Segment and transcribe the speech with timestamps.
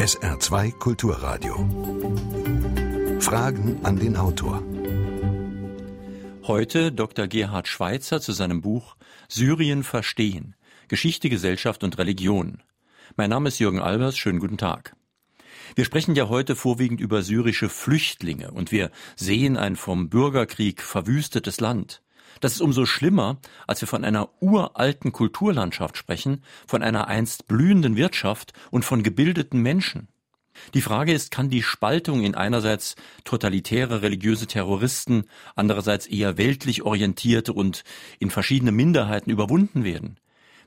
[0.00, 1.56] SR2 Kulturradio.
[3.20, 4.62] Fragen an den Autor.
[6.44, 7.26] Heute Dr.
[7.26, 8.96] Gerhard Schweitzer zu seinem Buch
[9.28, 10.56] Syrien verstehen.
[10.88, 12.62] Geschichte, Gesellschaft und Religion.
[13.16, 14.16] Mein Name ist Jürgen Albers.
[14.16, 14.96] Schönen guten Tag.
[15.74, 21.60] Wir sprechen ja heute vorwiegend über syrische Flüchtlinge und wir sehen ein vom Bürgerkrieg verwüstetes
[21.60, 22.00] Land.
[22.40, 27.96] Das ist umso schlimmer, als wir von einer uralten Kulturlandschaft sprechen, von einer einst blühenden
[27.96, 30.08] Wirtschaft und von gebildeten Menschen.
[30.74, 35.24] Die Frage ist, kann die Spaltung in einerseits totalitäre religiöse Terroristen,
[35.56, 37.84] andererseits eher weltlich orientierte und
[38.18, 40.18] in verschiedene Minderheiten überwunden werden?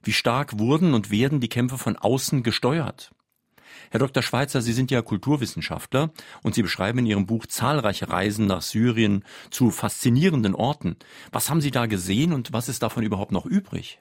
[0.02, 3.12] Wie stark wurden und werden die Kämpfe von außen gesteuert?
[3.91, 4.23] Herr Dr.
[4.23, 9.23] Schweitzer, Sie sind ja Kulturwissenschaftler und Sie beschreiben in Ihrem Buch zahlreiche Reisen nach Syrien
[9.50, 10.95] zu faszinierenden Orten.
[11.31, 14.00] Was haben Sie da gesehen und was ist davon überhaupt noch übrig?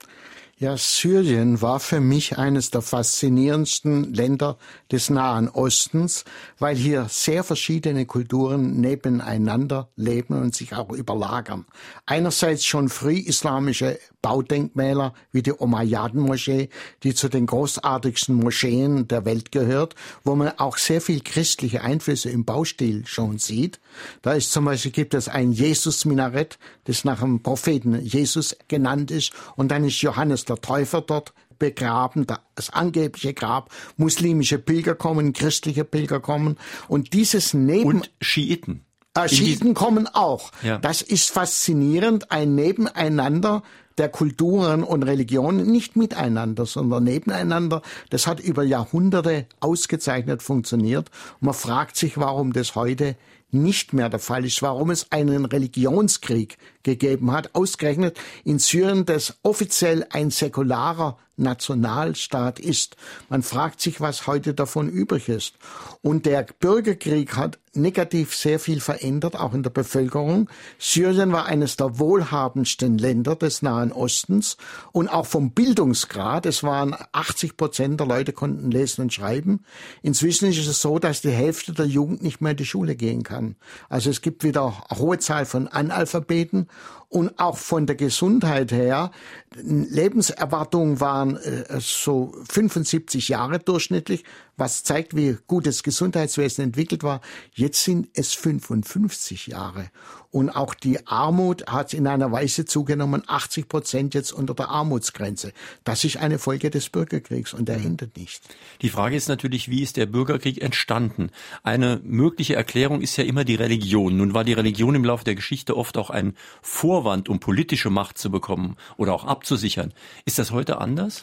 [0.59, 4.59] Ja, Syrien war für mich eines der faszinierendsten Länder
[4.91, 6.25] des Nahen Ostens,
[6.59, 11.65] weil hier sehr verschiedene Kulturen nebeneinander leben und sich auch überlagern.
[12.05, 16.69] Einerseits schon früh islamische Baudenkmäler wie die Umayyaden-Moschee,
[17.03, 22.29] die zu den großartigsten Moscheen der Welt gehört, wo man auch sehr viel christliche Einflüsse
[22.29, 23.79] im Baustil schon sieht.
[24.21, 29.33] Da ist zum Beispiel gibt es ein Jesus-Minarett, das nach dem Propheten Jesus genannt ist,
[29.55, 35.85] und dann ist Johannes der Täufer dort begraben, das angebliche Grab, muslimische Pilger kommen, christliche
[35.85, 37.87] Pilger kommen und dieses Neben...
[37.87, 38.85] Und Schiiten.
[39.15, 40.51] Äh, Schiiten kommen auch.
[40.63, 40.77] Ja.
[40.79, 43.63] Das ist faszinierend, ein Nebeneinander
[43.97, 47.81] der Kulturen und Religionen nicht miteinander, sondern nebeneinander.
[48.09, 51.09] Das hat über Jahrhunderte ausgezeichnet funktioniert.
[51.39, 53.15] Man fragt sich, warum das heute
[53.53, 59.37] nicht mehr der Fall ist, warum es einen Religionskrieg gegeben hat, ausgerechnet in Syrien, das
[59.43, 62.95] offiziell ein säkularer Nationalstaat ist.
[63.29, 65.55] Man fragt sich, was heute davon übrig ist.
[66.01, 70.49] Und der Bürgerkrieg hat negativ sehr viel verändert, auch in der Bevölkerung.
[70.77, 74.57] Syrien war eines der wohlhabendsten Länder des Nahen Ostens
[74.91, 76.45] und auch vom Bildungsgrad.
[76.45, 79.63] Es waren 80 Prozent der Leute konnten lesen und schreiben.
[80.01, 83.23] Inzwischen ist es so, dass die Hälfte der Jugend nicht mehr in die Schule gehen
[83.23, 83.55] kann.
[83.89, 86.67] Also es gibt wieder eine hohe Zahl von Analphabeten
[87.13, 89.11] und auch von der Gesundheit her.
[89.55, 94.23] Lebenserwartungen waren äh, so 75 Jahre durchschnittlich,
[94.57, 97.21] was zeigt, wie gut das Gesundheitswesen entwickelt war.
[97.53, 99.91] Jetzt sind es 55 Jahre.
[100.33, 105.53] Und auch die Armut hat in einer Weise zugenommen, 80 Prozent jetzt unter der Armutsgrenze.
[105.83, 108.41] Das ist eine Folge des Bürgerkriegs und der hindert nicht.
[108.81, 111.29] Die Frage ist natürlich, wie ist der Bürgerkrieg entstanden?
[111.61, 114.17] Eine mögliche Erklärung ist ja immer die Religion.
[114.17, 118.17] Nun war die Religion im Laufe der Geschichte oft auch ein Vorwand, um politische Macht
[118.17, 119.93] zu bekommen oder auch abzusichern.
[120.25, 121.21] Ist das heute anders?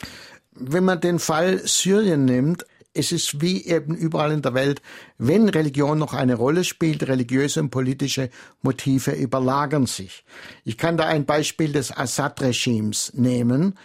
[0.52, 4.82] Wenn man den Fall Syrien nimmt, es ist wie eben überall in der Welt,
[5.16, 8.30] wenn Religion noch eine Rolle spielt, religiöse und politische
[8.62, 10.24] Motive überlagern sich.
[10.64, 13.78] Ich kann da ein Beispiel des Assad-Regimes nehmen.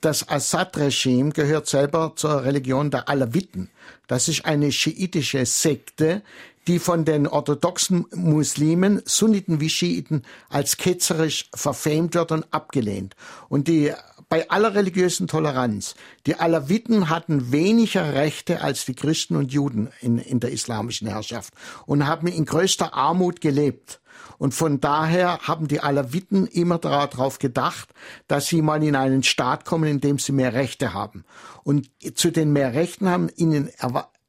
[0.00, 3.68] Das Assad-Regime gehört selber zur Religion der Alawiten.
[4.06, 6.22] Das ist eine schiitische Sekte,
[6.66, 13.16] die von den orthodoxen Muslimen, Sunniten wie Schiiten, als ketzerisch verfemt wird und abgelehnt.
[13.48, 13.92] Und die
[14.28, 20.16] bei aller religiösen Toleranz, die Alawiten hatten weniger Rechte als die Christen und Juden in,
[20.16, 21.52] in der islamischen Herrschaft
[21.84, 24.00] und haben in größter Armut gelebt.
[24.38, 27.90] Und von daher haben die Alawiten immer darauf gedacht,
[28.26, 31.24] dass sie mal in einen Staat kommen, in dem sie mehr Rechte haben.
[31.62, 33.68] Und zu den mehr Rechten haben ihnen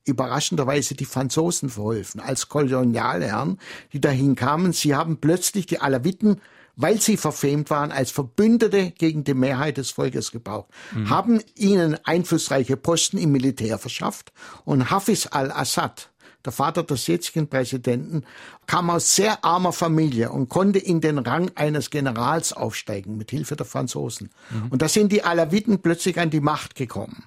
[0.06, 3.60] überraschenderweise die Franzosen verholfen, als Kolonialherren,
[3.94, 4.74] die dahin kamen.
[4.74, 6.42] Sie haben plötzlich die Alawiten
[6.76, 11.10] weil sie verfemt waren, als Verbündete gegen die Mehrheit des Volkes gebraucht, mhm.
[11.10, 14.32] haben ihnen einflussreiche Posten im Militär verschafft
[14.66, 16.10] und Hafiz al-Assad,
[16.46, 18.26] der Vater des jetzigen Präsidenten,
[18.68, 23.56] kam aus sehr armer Familie und konnte in den Rang eines Generals aufsteigen mit Hilfe
[23.56, 24.30] der Franzosen.
[24.50, 24.68] Mhm.
[24.70, 27.24] Und da sind die Alawiten plötzlich an die Macht gekommen.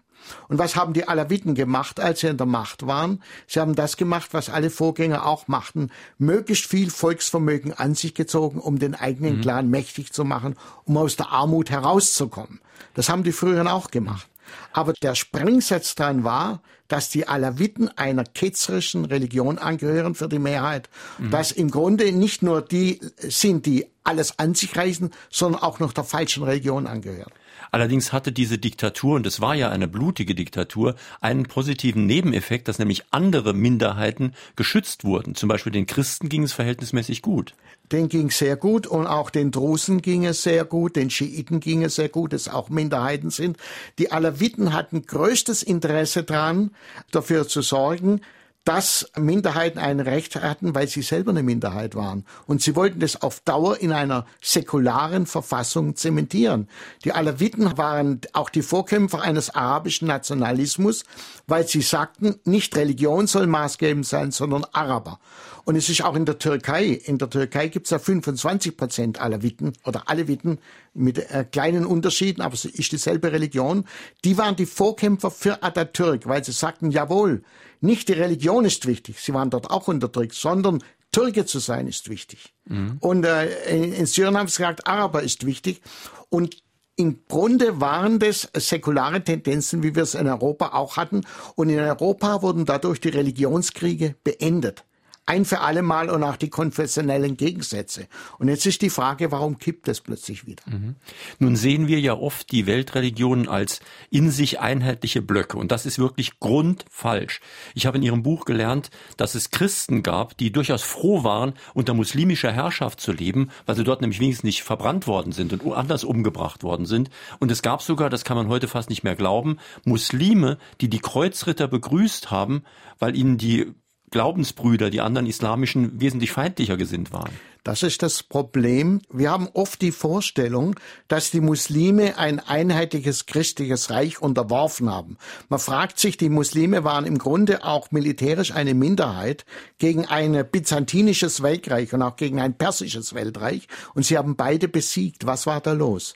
[0.48, 3.22] Und was haben die Alawiten gemacht, als sie in der Macht waren?
[3.46, 8.60] Sie haben das gemacht, was alle Vorgänger auch machten, möglichst viel Volksvermögen an sich gezogen,
[8.60, 9.40] um den eigenen mhm.
[9.42, 12.60] Clan mächtig zu machen, um aus der Armut herauszukommen.
[12.94, 14.28] Das haben die früheren auch gemacht.
[14.72, 20.88] Aber der Sprengsatz dran war, dass die Alawiten einer ketzerischen Religion angehören für die Mehrheit.
[21.18, 21.30] Mhm.
[21.30, 25.92] Dass im Grunde nicht nur die sind, die alles an sich reißen, sondern auch noch
[25.92, 27.32] der falschen Religion angehören.
[27.70, 32.78] Allerdings hatte diese Diktatur, und es war ja eine blutige Diktatur, einen positiven Nebeneffekt, dass
[32.78, 35.34] nämlich andere Minderheiten geschützt wurden.
[35.34, 37.54] Zum Beispiel den Christen ging es verhältnismäßig gut.
[37.92, 41.84] Den ging sehr gut und auch den Drusen ging es sehr gut, den Schiiten ging
[41.84, 43.58] es sehr gut, es auch Minderheiten sind.
[43.98, 46.72] Die Alawiten hatten größtes Interesse daran,
[47.12, 48.20] dafür zu sorgen,
[48.66, 52.24] dass Minderheiten ein Recht hatten, weil sie selber eine Minderheit waren.
[52.48, 56.68] Und sie wollten das auf Dauer in einer säkularen Verfassung zementieren.
[57.04, 61.04] Die Alawiten waren auch die Vorkämpfer eines arabischen Nationalismus,
[61.46, 65.20] weil sie sagten, nicht Religion soll maßgebend sein, sondern Araber.
[65.64, 66.86] Und es ist auch in der Türkei.
[66.86, 70.58] In der Türkei gibt es ja 25 Prozent Alawiten oder Aleviten
[70.92, 73.84] mit äh, kleinen Unterschieden, aber es ist dieselbe Religion.
[74.24, 77.42] Die waren die Vorkämpfer für Atatürk, weil sie sagten, jawohl,
[77.86, 82.10] nicht die Religion ist wichtig, sie waren dort auch unterdrückt, sondern Türke zu sein ist
[82.10, 82.52] wichtig.
[82.66, 82.98] Mhm.
[83.00, 85.80] Und äh, in, in Syrien haben sie gesagt, Araber ist wichtig.
[86.28, 86.62] Und
[86.96, 91.22] im Grunde waren das säkulare Tendenzen, wie wir es in Europa auch hatten.
[91.54, 94.84] Und in Europa wurden dadurch die Religionskriege beendet
[95.26, 98.06] ein für alle Mal und auch die konfessionellen Gegensätze.
[98.38, 100.62] Und jetzt ist die Frage, warum kippt es plötzlich wieder?
[100.66, 100.94] Mhm.
[101.40, 103.80] Nun sehen wir ja oft die Weltreligionen als
[104.10, 107.40] in sich einheitliche Blöcke und das ist wirklich grundfalsch.
[107.74, 111.92] Ich habe in Ihrem Buch gelernt, dass es Christen gab, die durchaus froh waren, unter
[111.92, 116.04] muslimischer Herrschaft zu leben, weil sie dort nämlich wenigstens nicht verbrannt worden sind und anders
[116.04, 117.10] umgebracht worden sind.
[117.40, 121.00] Und es gab sogar, das kann man heute fast nicht mehr glauben, Muslime, die die
[121.00, 122.62] Kreuzritter begrüßt haben,
[122.98, 123.74] weil ihnen die
[124.16, 127.32] Glaubensbrüder, die anderen islamischen, wesentlich feindlicher gesinnt waren.
[127.64, 129.02] Das ist das Problem.
[129.12, 130.76] Wir haben oft die Vorstellung,
[131.06, 135.18] dass die Muslime ein einheitliches christliches Reich unterworfen haben.
[135.50, 139.44] Man fragt sich, die Muslime waren im Grunde auch militärisch eine Minderheit
[139.76, 145.26] gegen ein byzantinisches Weltreich und auch gegen ein persisches Weltreich und sie haben beide besiegt.
[145.26, 146.14] Was war da los?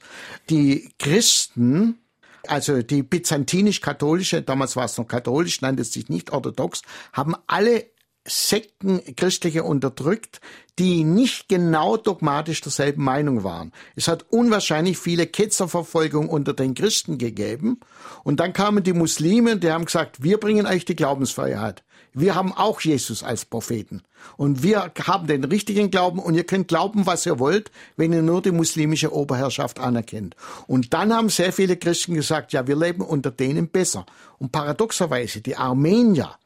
[0.49, 2.00] Die Christen
[2.51, 6.83] also die byzantinisch-katholische, damals war es noch katholisch, nannte es sich nicht orthodox,
[7.13, 7.87] haben alle
[8.27, 10.41] Sekten christliche unterdrückt,
[10.79, 13.73] die nicht genau dogmatisch derselben Meinung waren.
[13.97, 17.81] Es hat unwahrscheinlich viele Ketzerverfolgung unter den Christen gegeben.
[18.23, 21.83] Und dann kamen die Muslime, die haben gesagt, wir bringen euch die Glaubensfreiheit.
[22.13, 24.03] Wir haben auch Jesus als Propheten.
[24.37, 28.23] Und wir haben den richtigen Glauben und ihr könnt glauben, was ihr wollt, wenn ihr
[28.23, 30.37] nur die muslimische Oberherrschaft anerkennt.
[30.67, 34.07] Und dann haben sehr viele Christen gesagt, ja, wir leben unter denen besser.
[34.39, 36.37] Und paradoxerweise, die Armenier,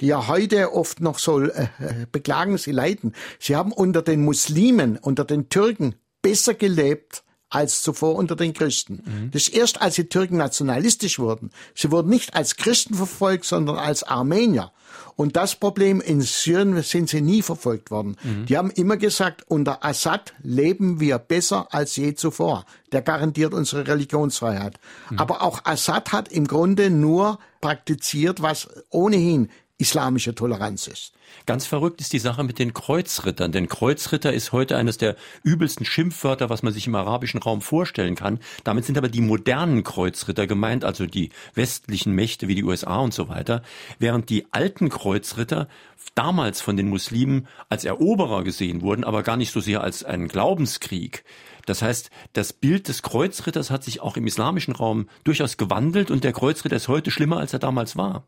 [0.00, 4.24] die ja heute oft noch so äh, äh beklagen, sie leiden, sie haben unter den
[4.24, 9.02] Muslimen, unter den Türken besser gelebt als zuvor unter den Christen.
[9.04, 9.30] Mhm.
[9.30, 11.50] Das ist erst, als die Türken nationalistisch wurden.
[11.74, 14.70] Sie wurden nicht als Christen verfolgt, sondern als Armenier.
[15.18, 18.16] Und das Problem in Syrien sind sie nie verfolgt worden.
[18.22, 18.46] Mhm.
[18.46, 22.64] Die haben immer gesagt, unter Assad leben wir besser als je zuvor.
[22.92, 24.78] Der garantiert unsere Religionsfreiheit.
[25.10, 25.18] Mhm.
[25.18, 31.12] Aber auch Assad hat im Grunde nur praktiziert, was ohnehin islamische Toleranz ist.
[31.46, 35.86] Ganz verrückt ist die Sache mit den Kreuzrittern, denn Kreuzritter ist heute eines der übelsten
[35.86, 38.38] Schimpfwörter, was man sich im arabischen Raum vorstellen kann.
[38.64, 43.14] Damit sind aber die modernen Kreuzritter gemeint, also die westlichen Mächte wie die USA und
[43.14, 43.62] so weiter,
[43.98, 45.68] während die alten Kreuzritter
[46.14, 50.28] damals von den Muslimen als Eroberer gesehen wurden, aber gar nicht so sehr als ein
[50.28, 51.24] Glaubenskrieg.
[51.66, 56.24] Das heißt, das Bild des Kreuzritters hat sich auch im islamischen Raum durchaus gewandelt und
[56.24, 58.24] der Kreuzritter ist heute schlimmer, als er damals war.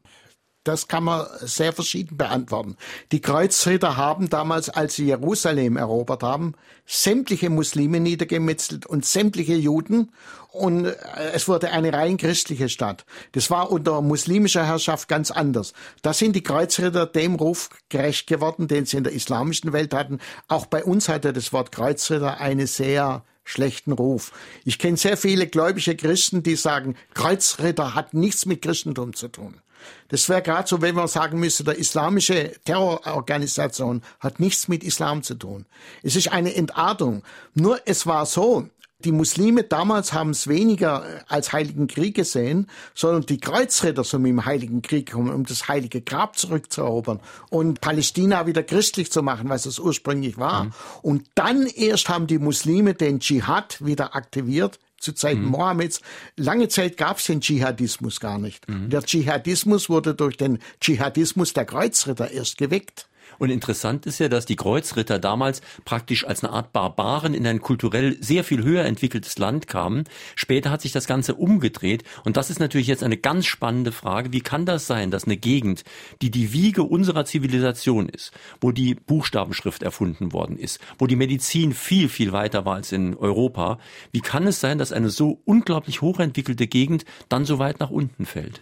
[0.64, 2.76] Das kann man sehr verschieden beantworten.
[3.12, 6.52] Die Kreuzritter haben damals, als sie Jerusalem erobert haben,
[6.84, 10.12] sämtliche Muslime niedergemetzelt und sämtliche Juden
[10.52, 10.94] und äh,
[11.32, 13.06] es wurde eine rein christliche Stadt.
[13.32, 15.72] Das war unter muslimischer Herrschaft ganz anders.
[16.02, 20.18] Da sind die Kreuzritter dem Ruf gerecht geworden, den sie in der islamischen Welt hatten.
[20.48, 24.32] Auch bei uns hatte das Wort Kreuzritter eine sehr schlechten Ruf.
[24.64, 29.60] Ich kenne sehr viele gläubige Christen, die sagen, Kreuzritter hat nichts mit Christentum zu tun.
[30.08, 35.22] Das wäre gerade so, wenn man sagen müsste, der islamische Terrororganisation hat nichts mit Islam
[35.22, 35.66] zu tun.
[36.02, 37.22] Es ist eine Entartung.
[37.54, 38.68] Nur es war so,
[39.04, 44.44] die Muslime damals haben es weniger als Heiligen Krieg gesehen, sondern die Kreuzritter sind im
[44.44, 49.64] Heiligen Krieg gekommen, um das Heilige Grab zurückzuerobern und Palästina wieder christlich zu machen, was
[49.64, 50.64] es ursprünglich war.
[50.64, 50.72] Mhm.
[51.02, 55.48] Und dann erst haben die Muslime den Dschihad wieder aktiviert, zu Zeiten mhm.
[55.48, 56.00] Mohammeds.
[56.36, 58.68] Lange Zeit gab es den Dschihadismus gar nicht.
[58.68, 58.90] Mhm.
[58.90, 63.08] Der Dschihadismus wurde durch den Dschihadismus der Kreuzritter erst geweckt.
[63.40, 67.62] Und interessant ist ja, dass die Kreuzritter damals praktisch als eine Art Barbaren in ein
[67.62, 70.04] kulturell sehr viel höher entwickeltes Land kamen.
[70.36, 72.04] Später hat sich das Ganze umgedreht.
[72.22, 74.34] Und das ist natürlich jetzt eine ganz spannende Frage.
[74.34, 75.84] Wie kann das sein, dass eine Gegend,
[76.20, 81.72] die die Wiege unserer Zivilisation ist, wo die Buchstabenschrift erfunden worden ist, wo die Medizin
[81.72, 83.78] viel, viel weiter war als in Europa,
[84.12, 88.26] wie kann es sein, dass eine so unglaublich hochentwickelte Gegend dann so weit nach unten
[88.26, 88.60] fällt?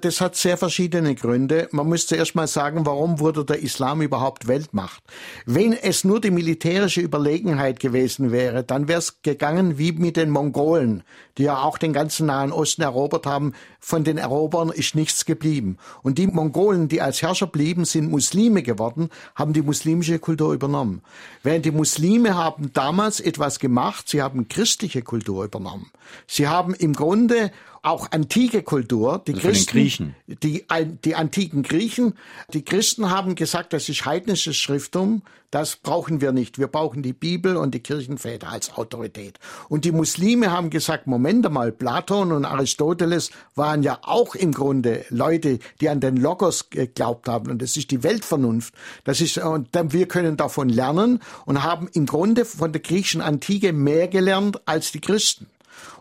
[0.00, 1.66] Das hat sehr verschiedene Gründe.
[1.72, 5.02] Man muss zuerst mal sagen, warum wurde der Islam überhaupt Weltmacht?
[5.44, 10.30] Wenn es nur die militärische Überlegenheit gewesen wäre, dann wäre es gegangen wie mit den
[10.30, 11.02] Mongolen,
[11.36, 13.54] die ja auch den ganzen Nahen Osten erobert haben.
[13.80, 15.78] Von den Erobern ist nichts geblieben.
[16.04, 21.02] Und die Mongolen, die als Herrscher blieben, sind Muslime geworden, haben die muslimische Kultur übernommen.
[21.42, 25.90] Während die Muslime haben damals etwas gemacht, sie haben christliche Kultur übernommen.
[26.28, 27.50] Sie haben im Grunde
[27.82, 29.22] auch antike Kultur.
[29.26, 30.64] Die also Christen, die,
[31.04, 32.14] die antiken Griechen,
[32.52, 36.58] die Christen haben gesagt, das ist heidnisches Schrifttum, das brauchen wir nicht.
[36.58, 39.38] Wir brauchen die Bibel und die Kirchenväter als Autorität.
[39.70, 45.06] Und die Muslime haben gesagt, Moment einmal, Platon und Aristoteles waren ja auch im Grunde
[45.08, 47.50] Leute, die an den Logos geglaubt haben.
[47.50, 48.74] Und das ist die Weltvernunft.
[49.04, 53.72] Das ist, und wir können davon lernen und haben im Grunde von der griechischen Antike
[53.72, 55.46] mehr gelernt als die Christen.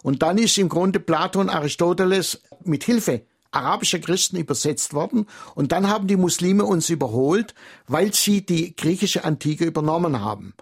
[0.04, 5.26] Und dann ist im Grunde Platon, Aristoteles mit Hilfe arabischer Christen übersetzt worden.
[5.56, 7.54] Und dann haben die Muslime uns überholt,
[7.88, 10.54] weil sie die griechische Antike übernommen haben.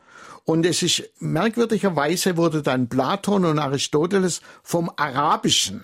[0.46, 5.84] Und es ist merkwürdigerweise wurde dann Platon und Aristoteles vom Arabischen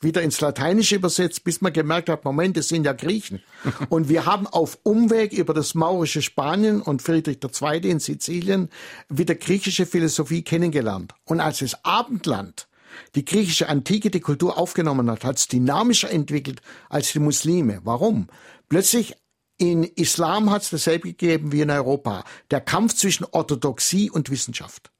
[0.00, 3.42] wieder ins Lateinische übersetzt, bis man gemerkt hat, Moment, das sind ja Griechen.
[3.88, 7.78] Und wir haben auf Umweg über das maurische Spanien und Friedrich II.
[7.90, 8.68] in Sizilien
[9.08, 11.14] wieder griechische Philosophie kennengelernt.
[11.24, 12.68] Und als das Abendland
[13.14, 17.80] die griechische Antike die Kultur aufgenommen hat, hat es dynamischer entwickelt als die Muslime.
[17.84, 18.28] Warum?
[18.68, 19.14] Plötzlich
[19.58, 22.24] in Islam hat es dasselbe gegeben wie in Europa.
[22.50, 24.90] Der Kampf zwischen Orthodoxie und Wissenschaft.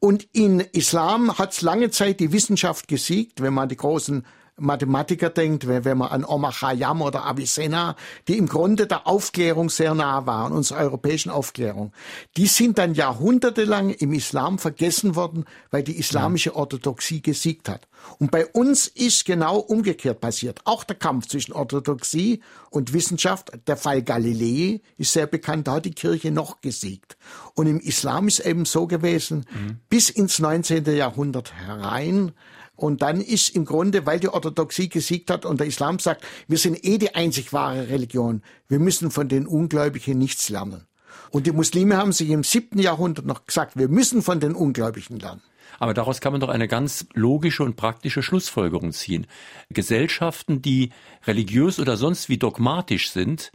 [0.00, 4.24] Und in Islam hat es lange Zeit die Wissenschaft gesiegt, wenn man die großen
[4.58, 7.96] Mathematiker denkt, wenn man an Omar Khayyam oder Avicenna,
[8.26, 11.92] die im Grunde der Aufklärung sehr nah waren, unserer europäischen Aufklärung,
[12.36, 17.88] die sind dann jahrhundertelang im Islam vergessen worden, weil die islamische Orthodoxie gesiegt hat.
[18.18, 20.60] Und bei uns ist genau umgekehrt passiert.
[20.64, 25.84] Auch der Kampf zwischen Orthodoxie und Wissenschaft, der Fall Galilei ist sehr bekannt, da hat
[25.84, 27.16] die Kirche noch gesiegt.
[27.54, 29.78] Und im Islam ist eben so gewesen, mhm.
[29.88, 30.84] bis ins 19.
[30.96, 32.32] Jahrhundert herein,
[32.78, 36.58] und dann ist im Grunde, weil die Orthodoxie gesiegt hat und der Islam sagt, wir
[36.58, 40.86] sind eh die einzig wahre Religion, wir müssen von den Ungläubigen nichts lernen.
[41.30, 45.18] Und die Muslime haben sich im siebten Jahrhundert noch gesagt, wir müssen von den Ungläubigen
[45.18, 45.42] lernen.
[45.80, 49.26] Aber daraus kann man doch eine ganz logische und praktische Schlussfolgerung ziehen.
[49.70, 50.90] Gesellschaften, die
[51.26, 53.50] religiös oder sonst wie dogmatisch sind,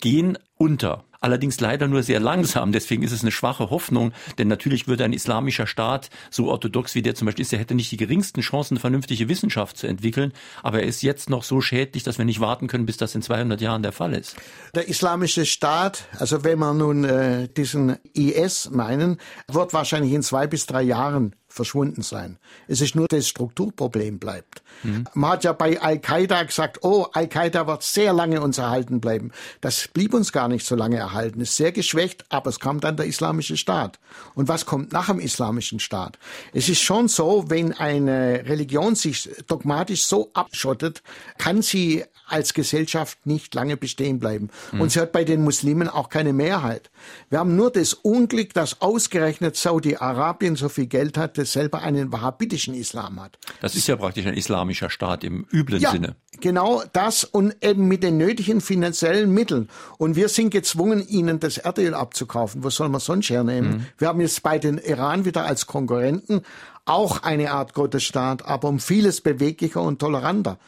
[0.00, 1.04] gehen unter.
[1.20, 2.70] Allerdings leider nur sehr langsam.
[2.70, 7.02] Deswegen ist es eine schwache Hoffnung, denn natürlich würde ein islamischer Staat, so orthodox wie
[7.02, 10.32] der zum Beispiel ist, der hätte nicht die geringsten Chancen, eine vernünftige Wissenschaft zu entwickeln.
[10.62, 13.22] Aber er ist jetzt noch so schädlich, dass wir nicht warten können, bis das in
[13.22, 14.36] 200 Jahren der Fall ist.
[14.74, 20.46] Der islamische Staat, also wenn wir nun äh, diesen IS meinen, wird wahrscheinlich in zwei
[20.46, 22.38] bis drei Jahren verschwunden sein.
[22.68, 24.62] Es ist nur das Strukturproblem bleibt.
[24.82, 25.06] Mhm.
[25.14, 29.32] Man hat ja bei Al-Qaida gesagt, oh, Al-Qaida wird sehr lange uns erhalten bleiben.
[29.60, 31.40] Das blieb uns gar nicht so lange erhalten.
[31.40, 33.98] Ist sehr geschwächt, aber es kam dann der islamische Staat.
[34.34, 36.18] Und was kommt nach dem islamischen Staat?
[36.52, 41.02] Es ist schon so, wenn eine Religion sich dogmatisch so abschottet,
[41.38, 44.50] kann sie als Gesellschaft nicht lange bestehen bleiben.
[44.72, 44.80] Mhm.
[44.80, 46.90] Und sie hat bei den Muslimen auch keine Mehrheit.
[47.30, 52.12] Wir haben nur das Unglück, dass ausgerechnet Saudi-Arabien so viel Geld hat, das selber einen
[52.12, 53.38] wahhabitischen Islam hat.
[53.60, 56.16] Das ist ja praktisch ein islamischer Staat im üblen ja, Sinne.
[56.40, 59.68] Genau das und eben mit den nötigen finanziellen Mitteln.
[59.98, 62.62] Und wir sind gezwungen, ihnen das Erdöl abzukaufen.
[62.64, 63.70] Was soll man sonst hernehmen?
[63.70, 63.86] Mhm.
[63.98, 66.42] Wir haben jetzt bei den Iran wieder als Konkurrenten
[66.88, 70.58] auch eine Art Gottesstaat, aber um vieles beweglicher und toleranter.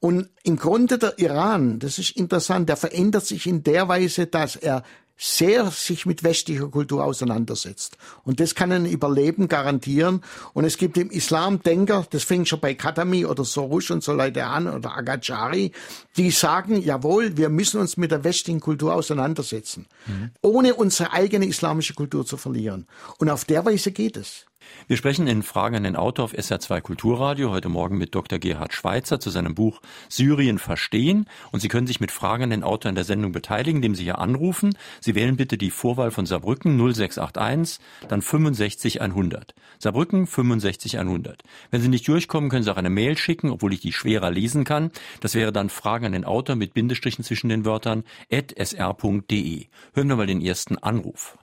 [0.00, 4.56] Und im Grunde der Iran, das ist interessant, der verändert sich in der Weise, dass
[4.56, 4.82] er
[5.22, 7.98] sehr sich mit westlicher Kultur auseinandersetzt.
[8.24, 10.22] Und das kann ein Überleben garantieren.
[10.54, 14.14] Und es gibt im Islam Denker, das fängt schon bei Khatami oder Sorush und so
[14.14, 15.72] Leute an oder Agachari,
[16.16, 20.30] die sagen, jawohl, wir müssen uns mit der westlichen Kultur auseinandersetzen, mhm.
[20.40, 22.86] ohne unsere eigene islamische Kultur zu verlieren.
[23.18, 24.46] Und auf der Weise geht es.
[24.88, 28.38] Wir sprechen in Fragen an den Autor auf SR2 Kulturradio heute Morgen mit Dr.
[28.38, 31.26] Gerhard Schweitzer zu seinem Buch Syrien verstehen.
[31.52, 34.04] Und Sie können sich mit Fragen an den Autor in der Sendung beteiligen, indem Sie
[34.04, 34.76] hier anrufen.
[35.00, 39.54] Sie wählen bitte die Vorwahl von Saarbrücken 0681, dann 65 100.
[39.78, 41.42] Saarbrücken 65 100.
[41.70, 44.64] Wenn Sie nicht durchkommen, können Sie auch eine Mail schicken, obwohl ich die schwerer lesen
[44.64, 44.90] kann.
[45.20, 49.66] Das wäre dann Fragen an den Autor mit Bindestrichen zwischen den Wörtern at sr.de.
[49.94, 51.38] Hören wir mal den ersten Anruf.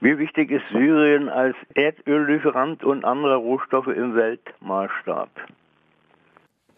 [0.00, 5.28] Wie wichtig ist Syrien als Erdöllieferant und anderer Rohstoffe im Weltmaßstab?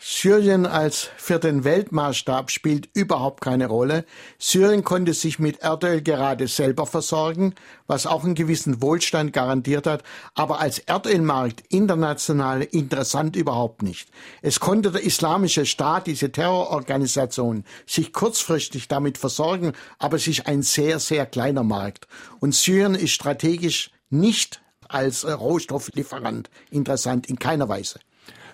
[0.02, 4.06] Syrien als für den Weltmaßstab spielt überhaupt keine Rolle.
[4.38, 7.54] Syrien konnte sich mit Erdöl gerade selber versorgen,
[7.86, 10.02] was auch einen gewissen Wohlstand garantiert hat,
[10.34, 14.08] aber als Erdölmarkt international interessant überhaupt nicht.
[14.40, 20.62] Es konnte der islamische Staat, diese Terrororganisation, sich kurzfristig damit versorgen, aber es ist ein
[20.62, 22.08] sehr, sehr kleiner Markt.
[22.38, 28.00] Und Syrien ist strategisch nicht als Rohstofflieferant interessant in keiner Weise.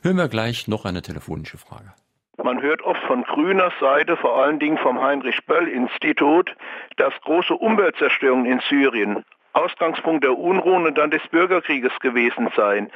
[0.06, 1.92] Hören wir gleich noch eine telefonische Frage.
[2.40, 6.54] Man hört oft von grüner Seite, vor allen Dingen vom Heinrich-Böll-Institut,
[6.96, 9.24] dass große Umweltzerstörungen in Syrien
[9.56, 12.90] Ausgangspunkt der Unruhen und dann des Bürgerkrieges gewesen sein.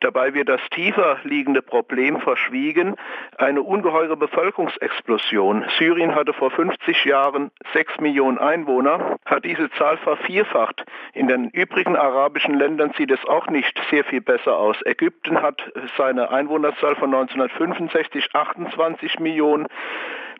[0.00, 2.96] Dabei wird das tiefer liegende Problem verschwiegen,
[3.38, 5.64] eine ungeheure Bevölkerungsexplosion.
[5.78, 10.84] Syrien hatte vor 50 Jahren 6 Millionen Einwohner, hat diese Zahl vervierfacht.
[11.12, 14.76] In den übrigen arabischen Ländern sieht es auch nicht sehr viel besser aus.
[14.84, 15.62] Ägypten hat
[15.96, 19.66] seine Einwohnerzahl von 1965 28 Millionen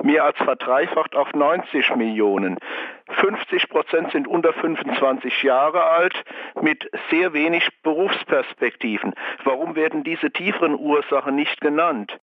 [0.02, 2.58] mehr als verdreifacht auf 90 Millionen.
[3.20, 6.14] 50 Prozent sind unter 25 Jahre alt
[6.60, 9.14] mit sehr wenig Berufsperspektiven.
[9.44, 12.18] Warum werden diese tieferen Ursachen nicht genannt?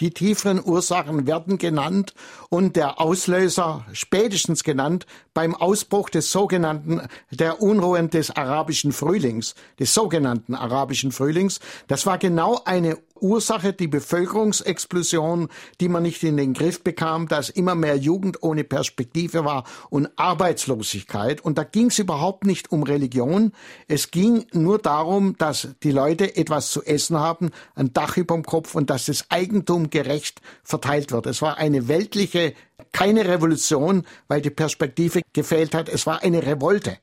[0.00, 2.14] Die tieferen Ursachen werden genannt
[2.48, 9.94] und der Auslöser spätestens genannt beim Ausbruch des sogenannten, der Unruhen des arabischen Frühlings, des
[9.94, 11.60] sogenannten arabischen Frühlings.
[11.86, 15.48] Das war genau eine Ursache die Bevölkerungsexplosion,
[15.80, 20.08] die man nicht in den Griff bekam, dass immer mehr Jugend ohne Perspektive war und
[20.16, 21.40] Arbeitslosigkeit.
[21.40, 23.52] Und da ging es überhaupt nicht um Religion.
[23.88, 28.44] Es ging nur darum, dass die Leute etwas zu essen haben, ein Dach über dem
[28.44, 31.26] Kopf und dass das Eigentum gerecht verteilt wird.
[31.26, 32.54] Es war eine weltliche,
[32.92, 35.88] keine Revolution, weil die Perspektive gefehlt hat.
[35.88, 36.98] Es war eine Revolte.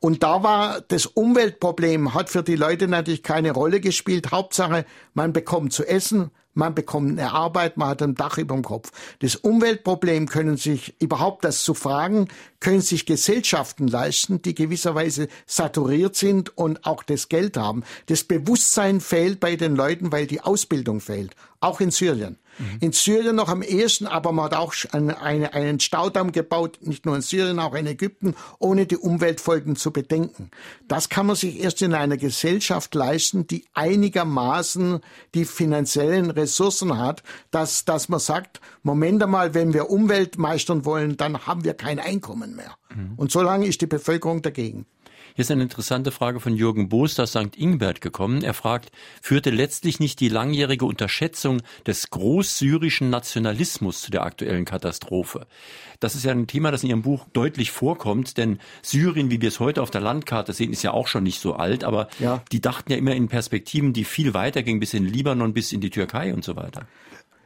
[0.00, 4.32] Und da war das Umweltproblem, hat für die Leute natürlich keine Rolle gespielt.
[4.32, 8.64] Hauptsache, man bekommt zu essen, man bekommt eine Arbeit, man hat ein Dach über dem
[8.64, 8.90] Kopf.
[9.20, 12.28] Das Umweltproblem können sich überhaupt das zu fragen,
[12.58, 17.84] können sich Gesellschaften leisten, die gewisserweise saturiert sind und auch das Geld haben.
[18.06, 21.36] Das Bewusstsein fehlt bei den Leuten, weil die Ausbildung fehlt.
[21.60, 22.38] Auch in Syrien.
[22.58, 22.78] Mhm.
[22.80, 27.16] In Syrien noch am ehesten, aber man hat auch eine, einen Staudamm gebaut, nicht nur
[27.16, 30.50] in Syrien, auch in Ägypten, ohne die Umweltfolgen zu bedenken.
[30.88, 35.00] Das kann man sich erst in einer Gesellschaft leisten, die einigermaßen
[35.34, 41.16] die finanziellen Ressourcen hat, dass, dass man sagt, Moment einmal, wenn wir Umwelt meistern wollen,
[41.16, 42.76] dann haben wir kein Einkommen mehr.
[42.94, 43.14] Mhm.
[43.16, 44.86] Und so lange ist die Bevölkerung dagegen.
[45.40, 47.56] Hier ist eine interessante Frage von Jürgen Boos aus St.
[47.56, 48.44] Ingbert gekommen.
[48.44, 55.46] Er fragt, führte letztlich nicht die langjährige Unterschätzung des großsyrischen Nationalismus zu der aktuellen Katastrophe?
[55.98, 59.48] Das ist ja ein Thema, das in Ihrem Buch deutlich vorkommt, denn Syrien, wie wir
[59.48, 62.44] es heute auf der Landkarte sehen, ist ja auch schon nicht so alt, aber ja.
[62.52, 65.80] die dachten ja immer in Perspektiven, die viel weiter gingen, bis in Libanon, bis in
[65.80, 66.86] die Türkei und so weiter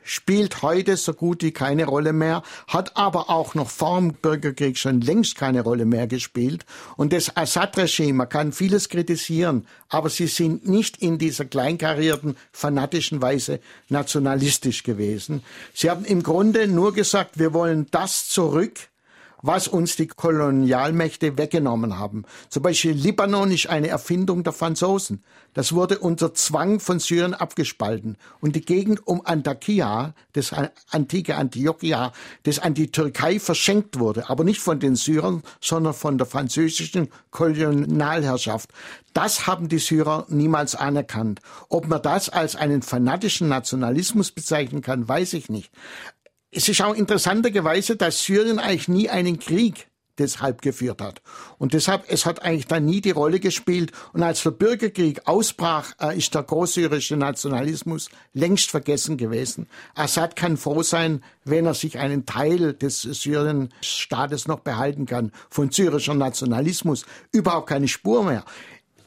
[0.04, 4.78] spielt heute so gut wie keine Rolle mehr, hat aber auch noch vor dem Bürgerkrieg
[4.78, 6.64] schon längst keine Rolle mehr gespielt.
[6.96, 13.20] Und das Assad-Regime, man kann vieles kritisieren, aber sie sind nicht in dieser kleinkarierten, fanatischen
[13.22, 15.42] Weise nationalistisch gewesen.
[15.72, 18.78] Sie haben im Grunde nur gesagt, wir wollen das zurück,
[19.46, 22.24] was uns die Kolonialmächte weggenommen haben.
[22.48, 25.22] Zum Beispiel Libanon ist eine Erfindung der Franzosen.
[25.52, 28.16] Das wurde unter Zwang von Syrien abgespalten.
[28.40, 30.52] Und die Gegend um Antakia, das
[30.90, 32.12] antike Antiochia,
[32.44, 37.10] das an die Türkei verschenkt wurde, aber nicht von den Syrern, sondern von der französischen
[37.30, 38.70] Kolonialherrschaft.
[39.12, 41.40] Das haben die Syrer niemals anerkannt.
[41.68, 45.70] Ob man das als einen fanatischen Nationalismus bezeichnen kann, weiß ich nicht.
[46.56, 49.88] Es ist auch interessanterweise, dass Syrien eigentlich nie einen Krieg
[50.18, 51.20] deshalb geführt hat.
[51.58, 53.90] Und deshalb, es hat eigentlich dann nie die Rolle gespielt.
[54.12, 59.66] Und als der Bürgerkrieg ausbrach, äh, ist der großsyrische Nationalismus längst vergessen gewesen.
[59.96, 65.32] Assad kann froh sein, wenn er sich einen Teil des Syrien-Staates noch behalten kann.
[65.50, 68.44] Von syrischer Nationalismus überhaupt keine Spur mehr.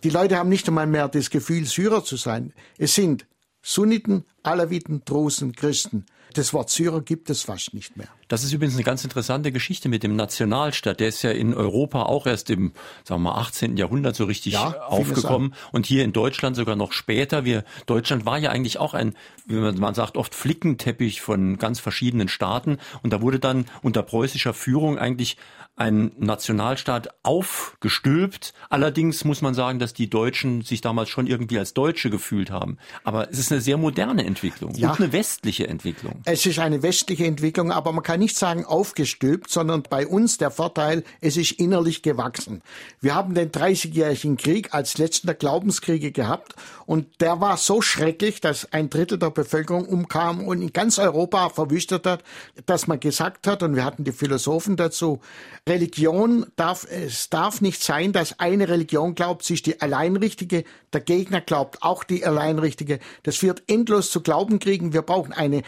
[0.03, 2.53] Die Leute haben nicht einmal mehr das Gefühl, Syrer zu sein.
[2.77, 3.25] Es sind
[3.61, 6.05] Sunniten, Alawiten, Drusen, Christen.
[6.33, 8.09] Das Wort Syrer gibt es fast nicht mehr.
[8.27, 10.99] Das ist übrigens eine ganz interessante Geschichte mit dem Nationalstaat.
[10.99, 13.77] Der ist ja in Europa auch erst im, sagen wir mal, 18.
[13.77, 17.45] Jahrhundert so richtig ja, aufgekommen und hier in Deutschland sogar noch später.
[17.45, 22.27] Wir, Deutschland war ja eigentlich auch ein, wie man sagt, oft Flickenteppich von ganz verschiedenen
[22.27, 25.37] Staaten und da wurde dann unter preußischer Führung eigentlich
[25.77, 28.53] ein Nationalstaat aufgestülpt.
[28.69, 32.77] Allerdings muss man sagen, dass die Deutschen sich damals schon irgendwie als Deutsche gefühlt haben.
[33.03, 34.89] Aber es ist eine sehr moderne Entwicklung ja.
[34.89, 36.21] und eine westliche Entwicklung.
[36.25, 40.51] Es ist eine westliche Entwicklung, aber man kann nicht sagen aufgestülpt, sondern bei uns der
[40.51, 42.61] Vorteil, es ist innerlich gewachsen.
[43.01, 48.41] Wir haben den 30-jährigen Krieg als letzten der Glaubenskriege gehabt und der war so schrecklich,
[48.41, 52.23] dass ein Drittel der Bevölkerung umkam und in ganz Europa verwüstet hat,
[52.65, 55.19] dass man gesagt hat, und wir hatten die Philosophen dazu,
[55.67, 61.01] Religion darf, es darf nicht sein, dass eine Religion glaubt, sie ist die alleinrichtige, der
[61.01, 62.99] Gegner glaubt auch die alleinrichtige.
[63.23, 64.93] Das führt endlos zu Glaubenkriegen.
[64.93, 65.63] Wir brauchen eine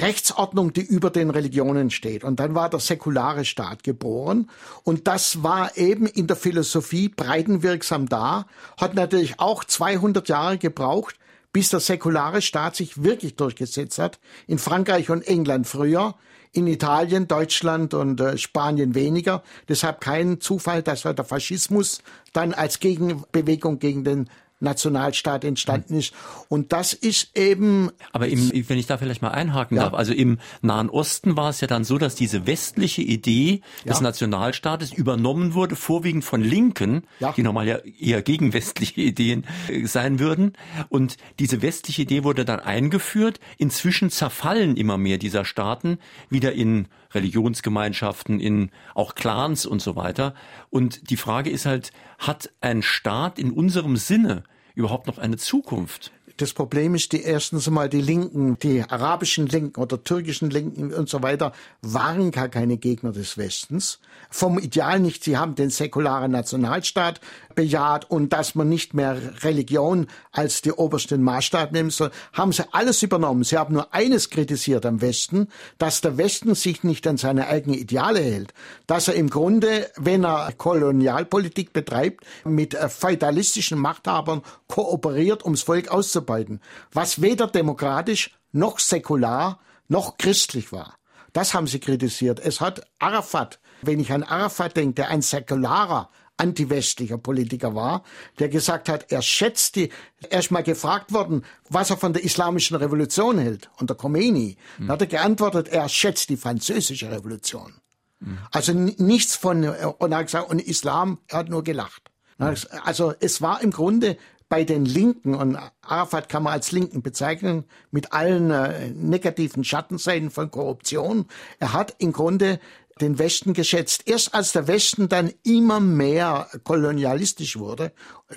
[0.00, 2.24] Rechtsordnung, die über den Religionen steht.
[2.24, 4.50] Und dann war der säkulare Staat geboren.
[4.84, 8.46] Und das war eben in der Philosophie breitenwirksam da,
[8.76, 11.16] hat natürlich auch 200 Jahre gebraucht,
[11.52, 14.18] bis der säkulare Staat sich wirklich durchgesetzt hat.
[14.46, 16.14] In Frankreich und England früher,
[16.52, 19.42] in Italien, Deutschland und äh, Spanien weniger.
[19.68, 26.12] Deshalb kein Zufall, dass der Faschismus dann als Gegenbewegung gegen den Nationalstaat entstanden ist.
[26.48, 27.90] Und das ist eben.
[28.12, 29.84] Aber im, wenn ich da vielleicht mal einhaken ja.
[29.84, 33.92] darf, also im Nahen Osten war es ja dann so, dass diese westliche Idee ja.
[33.92, 37.32] des Nationalstaates übernommen wurde, vorwiegend von Linken, ja.
[37.32, 40.54] die normal ja eher gegen westliche Ideen äh, sein würden.
[40.88, 43.40] Und diese westliche Idee wurde dann eingeführt.
[43.58, 45.98] Inzwischen zerfallen immer mehr dieser Staaten
[46.30, 50.34] wieder in Religionsgemeinschaften, in auch Clans und so weiter.
[50.70, 54.44] Und die Frage ist halt, hat ein Staat in unserem Sinne
[54.74, 56.12] überhaupt noch eine Zukunft?
[56.38, 61.08] Das Problem ist, die erstens einmal die Linken, die arabischen Linken oder türkischen Linken und
[61.08, 63.98] so weiter, waren gar keine Gegner des Westens.
[64.30, 65.24] Vom Ideal nicht.
[65.24, 67.20] Sie haben den säkularen Nationalstaat
[67.56, 72.72] bejaht und dass man nicht mehr Religion als die obersten Maßstab nehmen soll, haben sie
[72.72, 73.42] alles übernommen.
[73.42, 75.48] Sie haben nur eines kritisiert am Westen,
[75.78, 78.54] dass der Westen sich nicht an seine eigenen Ideale hält.
[78.86, 86.27] Dass er im Grunde, wenn er Kolonialpolitik betreibt, mit feudalistischen Machthabern kooperiert, ums Volk auszubauen
[86.28, 86.60] auszubeuten,
[86.92, 90.94] was weder demokratisch noch säkular noch christlich war.
[91.32, 92.40] Das haben sie kritisiert.
[92.40, 96.10] Es hat Arafat, wenn ich an Arafat denke, der ein säkularer,
[96.40, 98.04] antiwestlicher Politiker war,
[98.38, 99.90] der gesagt hat, er schätzt die,
[100.30, 104.56] er ist mal gefragt worden, was er von der islamischen Revolution hält, und der Khomeini.
[104.78, 104.86] Mhm.
[104.86, 107.74] Da hat er geantwortet, er schätzt die französische Revolution.
[108.20, 108.38] Mhm.
[108.52, 112.10] Also nichts von, und er hat gesagt, und Islam, er hat nur gelacht.
[112.38, 114.16] Also es war im Grunde
[114.48, 120.30] bei den Linken, und Arafat kann man als Linken bezeichnen, mit allen äh, negativen Schattenseiten
[120.30, 121.26] von Korruption,
[121.58, 122.58] er hat im Grunde
[123.00, 124.08] den Westen geschätzt.
[124.08, 127.92] Erst als der Westen dann immer mehr kolonialistisch wurde,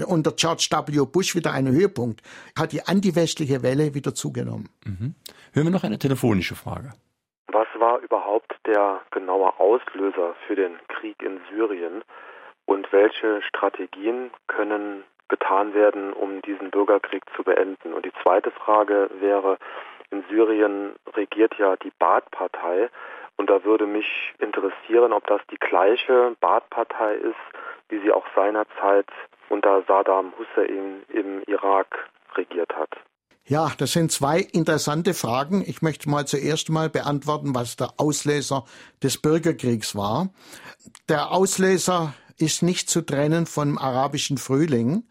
[0.06, 1.06] unter George W.
[1.12, 2.22] Bush wieder einen Höhepunkt,
[2.58, 4.70] hat die antiwestliche Welle wieder zugenommen.
[4.86, 5.16] Mhm.
[5.54, 6.94] Hören wir noch eine telefonische Frage.
[7.48, 12.04] Was war überhaupt der genaue Auslöser für den Krieg in Syrien
[12.66, 17.94] und welche Strategien können getan werden, um diesen Bürgerkrieg zu beenden?
[17.94, 19.58] Und die zweite Frage wäre,
[20.12, 22.90] in Syrien regiert ja die Baath-Partei
[23.38, 24.06] und da würde mich
[24.38, 27.44] interessieren, ob das die gleiche Baath-Partei ist,
[27.90, 29.08] wie sie auch seinerzeit
[29.50, 32.90] unter Saddam Hussein im Irak regiert hat.
[33.46, 35.64] Ja, das sind zwei interessante Fragen.
[35.66, 38.66] Ich möchte mal zuerst mal beantworten, was der Auslöser
[39.02, 40.30] des Bürgerkriegs war.
[41.10, 45.04] Der Auslöser ist nicht zu trennen vom arabischen Frühling.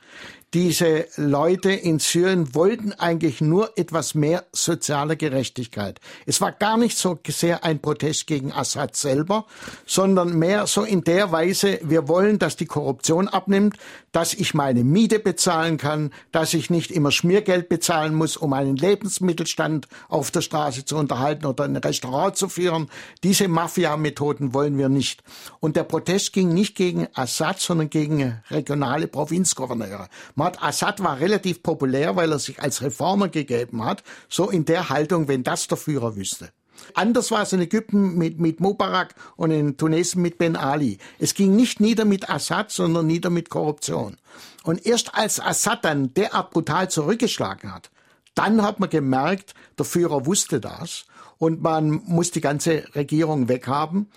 [0.53, 6.01] Diese Leute in Syrien wollten eigentlich nur etwas mehr soziale Gerechtigkeit.
[6.27, 9.47] Es war gar nicht so sehr ein Protest gegen Assad selber,
[9.87, 13.77] sondern mehr so in der Weise, wir wollen, dass die Korruption abnimmt,
[14.11, 18.75] dass ich meine Miete bezahlen kann, dass ich nicht immer Schmiergeld bezahlen muss, um einen
[18.75, 22.91] Lebensmittelstand auf der Straße zu unterhalten oder ein Restaurant zu führen.
[23.23, 25.23] Diese Mafia-Methoden wollen wir nicht.
[25.61, 30.09] Und der Protest ging nicht gegen Assad, sondern gegen regionale Provinzgouverneure.
[30.43, 35.29] Assad war relativ populär, weil er sich als Reformer gegeben hat, so in der Haltung,
[35.29, 36.51] wenn das der Führer wüsste.
[36.95, 40.99] Anders war es in Ägypten mit, mit Mubarak und in Tunesien mit Ben Ali.
[41.19, 44.17] Es ging nicht nieder mit Assad, sondern nieder mit Korruption.
[44.63, 47.91] Und erst als Assad dann derart brutal zurückgeschlagen hat,
[48.35, 51.05] dann hat man gemerkt, der Führer wusste das
[51.39, 54.11] und man muss die ganze Regierung weghaben.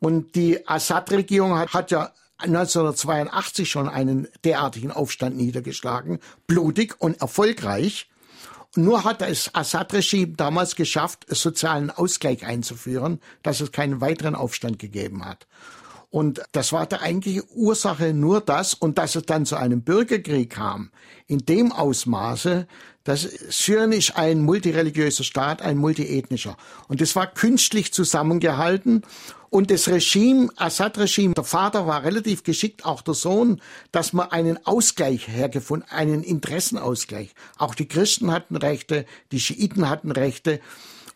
[0.00, 8.08] Und die Assad-Regierung hat, hat ja 1982 schon einen derartigen Aufstand niedergeschlagen, blutig und erfolgreich.
[8.76, 15.24] Nur hat das Assad-Regime damals geschafft, sozialen Ausgleich einzuführen, dass es keinen weiteren Aufstand gegeben
[15.24, 15.46] hat.
[16.10, 20.50] Und das war der eigentliche Ursache nur das und dass es dann zu einem Bürgerkrieg
[20.50, 20.90] kam,
[21.26, 22.66] in dem Ausmaße,
[23.08, 26.58] dass Syrien ist ein multireligiöser Staat, ein multiethnischer.
[26.88, 29.00] Und das war künstlich zusammengehalten.
[29.48, 34.66] Und das Regime, Assad-Regime, der Vater war relativ geschickt, auch der Sohn, dass man einen
[34.66, 37.30] Ausgleich hergefunden, einen Interessenausgleich.
[37.56, 40.60] Auch die Christen hatten Rechte, die Schiiten hatten Rechte.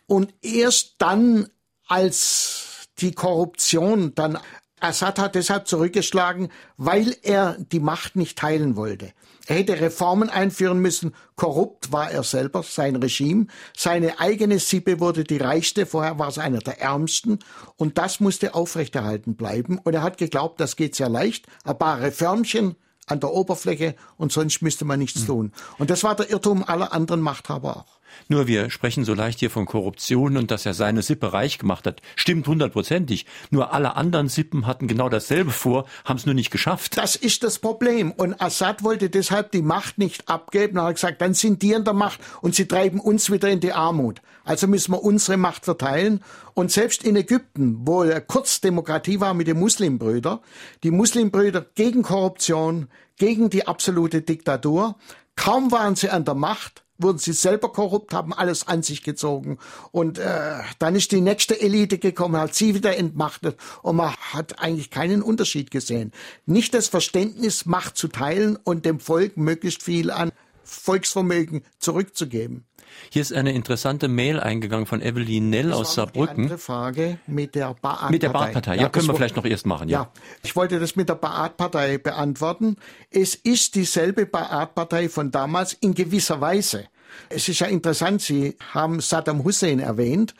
[0.07, 1.47] Und erst dann,
[1.87, 4.39] als die Korruption dann
[4.79, 9.13] Assad hat deshalb zurückgeschlagen, weil er die Macht nicht teilen wollte.
[9.47, 11.13] Er hätte Reformen einführen müssen.
[11.35, 13.47] Korrupt war er selber, sein Regime.
[13.75, 15.85] Seine eigene Sippe wurde die reichste.
[15.85, 17.39] Vorher war es einer der ärmsten.
[17.75, 19.79] Und das musste aufrechterhalten bleiben.
[19.79, 21.47] Und er hat geglaubt, das geht sehr leicht.
[21.65, 22.75] Ein paar Reformchen
[23.07, 25.27] an der Oberfläche und sonst müsste man nichts hm.
[25.27, 25.51] tun.
[25.77, 27.92] Und das war der Irrtum aller anderen Machthaber auch.
[28.27, 31.85] Nur wir sprechen so leicht hier von Korruption und dass er seine Sippe reich gemacht
[31.85, 32.01] hat.
[32.15, 33.25] Stimmt hundertprozentig.
[33.49, 36.97] Nur alle anderen Sippen hatten genau dasselbe vor, haben es nur nicht geschafft.
[36.97, 38.11] Das ist das Problem.
[38.11, 40.77] Und Assad wollte deshalb die Macht nicht abgeben.
[40.77, 43.59] Er hat gesagt, dann sind die in der Macht und sie treiben uns wieder in
[43.59, 44.21] die Armut.
[44.45, 46.21] Also müssen wir unsere Macht verteilen.
[46.53, 50.39] Und selbst in Ägypten, wo kurz Demokratie war mit den Muslimbrüdern,
[50.83, 54.95] die Muslimbrüder gegen Korruption, gegen die absolute Diktatur,
[55.35, 59.57] kaum waren sie an der Macht, wurden sie selber korrupt, haben alles an sich gezogen.
[59.91, 64.59] Und äh, dann ist die nächste Elite gekommen, hat sie wieder entmachtet und man hat
[64.59, 66.11] eigentlich keinen Unterschied gesehen.
[66.45, 70.31] Nicht das Verständnis, Macht zu teilen und dem Volk möglichst viel an
[70.63, 72.65] Volksvermögen zurückzugeben.
[73.09, 76.49] Hier ist eine interessante Mail eingegangen von Evelyn Nell das aus Saarbrücken.
[76.49, 78.11] Die Frage mit der Baath-Partei.
[78.11, 78.75] Mit der Baath-Partei.
[78.75, 79.89] Ja, ja, können wir vielleicht noch erst machen.
[79.89, 80.01] Ja.
[80.01, 80.11] ja,
[80.43, 82.77] ich wollte das mit der Baath-Partei beantworten.
[83.09, 86.85] Es ist dieselbe Baath-Partei von damals in gewisser Weise.
[87.29, 90.33] Es ist ja interessant, Sie haben Saddam Hussein erwähnt.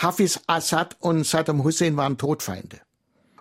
[0.00, 2.80] Hafiz Assad und Saddam Hussein waren Todfeinde.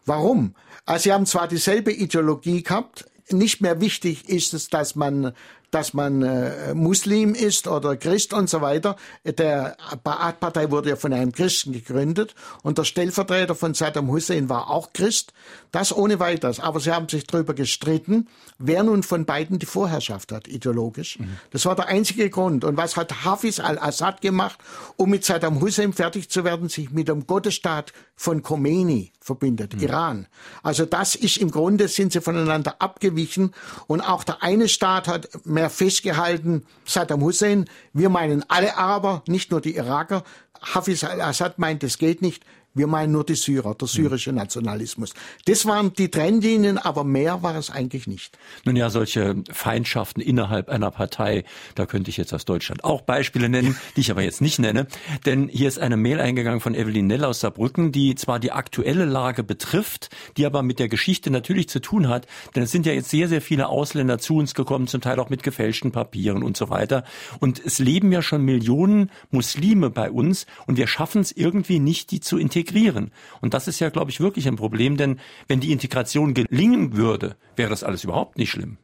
[0.06, 0.56] Warum?
[0.86, 5.34] Also sie haben zwar dieselbe Ideologie gehabt, nicht mehr wichtig ist es, dass man
[5.74, 8.96] dass man äh, Muslim ist oder Christ und so weiter.
[9.26, 14.70] Der Baath-Partei wurde ja von einem Christen gegründet und der Stellvertreter von Saddam Hussein war
[14.70, 15.34] auch Christ.
[15.72, 16.60] Das ohne weiteres.
[16.60, 18.28] Aber sie haben sich darüber gestritten,
[18.60, 21.18] wer nun von beiden die Vorherrschaft hat, ideologisch.
[21.18, 21.38] Mhm.
[21.50, 22.64] Das war der einzige Grund.
[22.64, 24.60] Und was hat Hafiz al-Assad gemacht,
[24.98, 29.82] um mit Saddam Hussein fertig zu werden, sich mit dem Gottesstaat von Khomeini verbindet, mhm.
[29.82, 30.28] Iran.
[30.62, 33.54] Also das ist im Grunde, sind sie voneinander abgewichen
[33.88, 35.30] und auch der eine Staat hat
[35.64, 40.24] mehr festgehalten, Saddam Hussein, wir meinen alle Araber, nicht nur die Iraker.
[40.62, 42.44] Hafiz al-Assad meint, es geht nicht.
[42.76, 45.14] Wir meinen nur die Syrer, der syrische Nationalismus.
[45.46, 48.36] Das waren die Trennlinien, aber mehr war es eigentlich nicht.
[48.66, 51.44] Nun ja, solche Feindschaften innerhalb einer Partei,
[51.76, 54.88] da könnte ich jetzt aus Deutschland auch Beispiele nennen, die ich aber jetzt nicht nenne.
[55.28, 59.06] Denn hier ist eine Mail eingegangen von Evelyn Nell aus Saarbrücken, die zwar die aktuelle
[59.06, 62.26] Lage betrifft, die aber mit der Geschichte natürlich zu tun hat.
[62.56, 65.30] Denn es sind ja jetzt sehr, sehr viele Ausländer zu uns gekommen, zum Teil auch
[65.30, 67.04] mit gefälschten Papieren und so weiter.
[67.40, 72.10] Und es leben ja schon Millionen Muslime bei uns und wir schaffen es irgendwie nicht,
[72.10, 73.12] die zu integrieren integrieren.
[73.42, 77.36] Und das ist ja, glaube ich, wirklich ein Problem, denn wenn die Integration gelingen würde,
[77.56, 78.78] wäre das alles überhaupt nicht schlimm.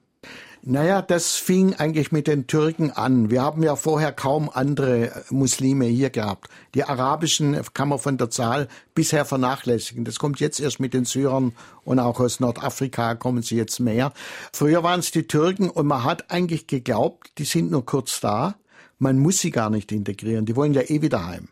[0.62, 3.30] Naja, das fing eigentlich mit den Türken an.
[3.30, 6.50] Wir haben ja vorher kaum andere Muslime hier gehabt.
[6.76, 10.04] Die arabischen kann man von der Zahl bisher vernachlässigen.
[10.04, 11.54] Das kommt jetzt erst mit den Syrern
[11.86, 14.12] und auch aus Nordafrika kommen sie jetzt mehr.
[14.52, 18.56] Früher waren es die Türken und man hat eigentlich geglaubt, die sind nur kurz da.
[18.98, 20.46] Man muss sie gar nicht integrieren.
[20.46, 21.48] Die wollen ja eh wieder heim.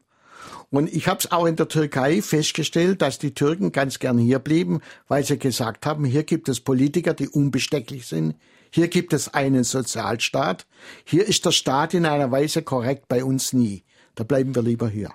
[0.70, 4.40] Und ich habe es auch in der Türkei festgestellt, dass die Türken ganz gern hier
[4.40, 8.36] blieben, weil sie gesagt haben, hier gibt es Politiker, die unbestechlich sind.
[8.70, 10.66] Hier gibt es einen Sozialstaat.
[11.06, 13.84] Hier ist der Staat in einer Weise korrekt, bei uns nie.
[14.16, 15.12] Da bleiben wir lieber hier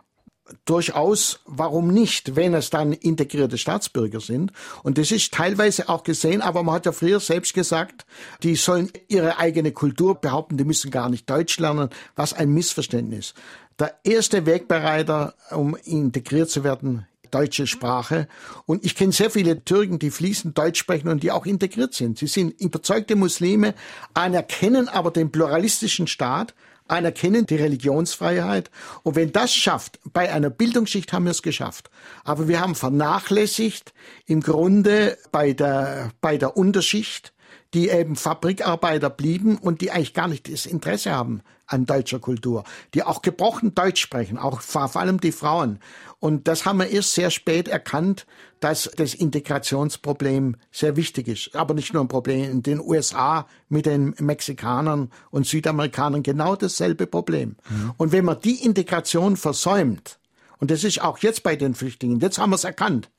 [0.65, 4.53] durchaus, warum nicht, wenn es dann integrierte Staatsbürger sind.
[4.83, 8.05] Und das ist teilweise auch gesehen, aber man hat ja früher selbst gesagt,
[8.43, 13.35] die sollen ihre eigene Kultur behaupten, die müssen gar nicht Deutsch lernen, was ein Missverständnis.
[13.79, 18.29] Der erste Wegbereiter, um integriert zu werden, deutsche Sprache.
[18.67, 22.19] Und ich kenne sehr viele Türken, die fließend Deutsch sprechen und die auch integriert sind.
[22.19, 23.75] Sie sind überzeugte Muslime,
[24.15, 26.55] anerkennen aber den pluralistischen Staat,
[26.89, 28.71] anerkennen die Religionsfreiheit.
[29.03, 31.91] Und wenn das schafft, bei einer Bildungsschicht haben wir es geschafft.
[32.25, 33.95] Aber wir haben vernachlässigt
[34.27, 37.32] im Grunde bei der, bei der Unterschicht
[37.75, 42.65] die eben Fabrikarbeiter blieben und die eigentlich gar nicht das Interesse haben an deutscher Kultur,
[42.93, 45.79] die auch gebrochen Deutsch sprechen, auch vor allem die Frauen.
[46.19, 48.27] Und das haben wir erst sehr spät erkannt,
[48.61, 51.57] dass das Integrationsproblem sehr wichtig ist.
[51.57, 57.07] Aber nicht nur ein Problem in den USA mit den Mexikanern und Südamerikanern genau dasselbe
[57.07, 57.57] Problem.
[57.69, 57.93] Mhm.
[57.97, 60.19] Und wenn man die Integration versäumt,
[60.59, 63.11] und das ist auch jetzt bei den Flüchtlingen, jetzt haben wir es erkannt,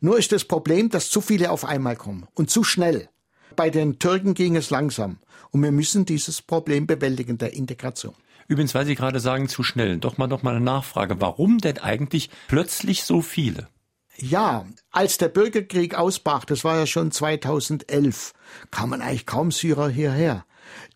[0.00, 3.08] nur ist das Problem, dass zu viele auf einmal kommen und zu schnell.
[3.56, 5.18] Bei den Türken ging es langsam.
[5.50, 8.14] Und wir müssen dieses Problem bewältigen, der Integration.
[8.48, 11.20] Übrigens, weil Sie gerade sagen, zu schnell, doch mal noch mal eine Nachfrage.
[11.20, 13.68] Warum denn eigentlich plötzlich so viele?
[14.16, 18.32] Ja, als der Bürgerkrieg ausbrach, das war ja schon 2011,
[18.70, 20.44] kamen eigentlich kaum Syrer hierher.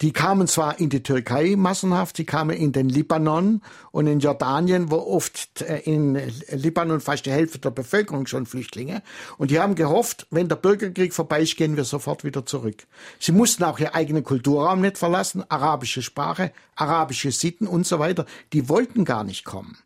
[0.01, 4.91] Die kamen zwar in die Türkei massenhaft, die kamen in den Libanon und in Jordanien,
[4.91, 9.03] wo oft äh, in Libanon fast die Hälfte der Bevölkerung schon Flüchtlinge.
[9.37, 12.87] Und die haben gehofft, wenn der Bürgerkrieg vorbei ist, gehen wir sofort wieder zurück.
[13.19, 18.27] Sie mussten auch ihr eigenen Kulturraum nicht verlassen, arabische Sprache, arabische Sitten und so weiter.
[18.53, 19.79] Die wollten gar nicht kommen.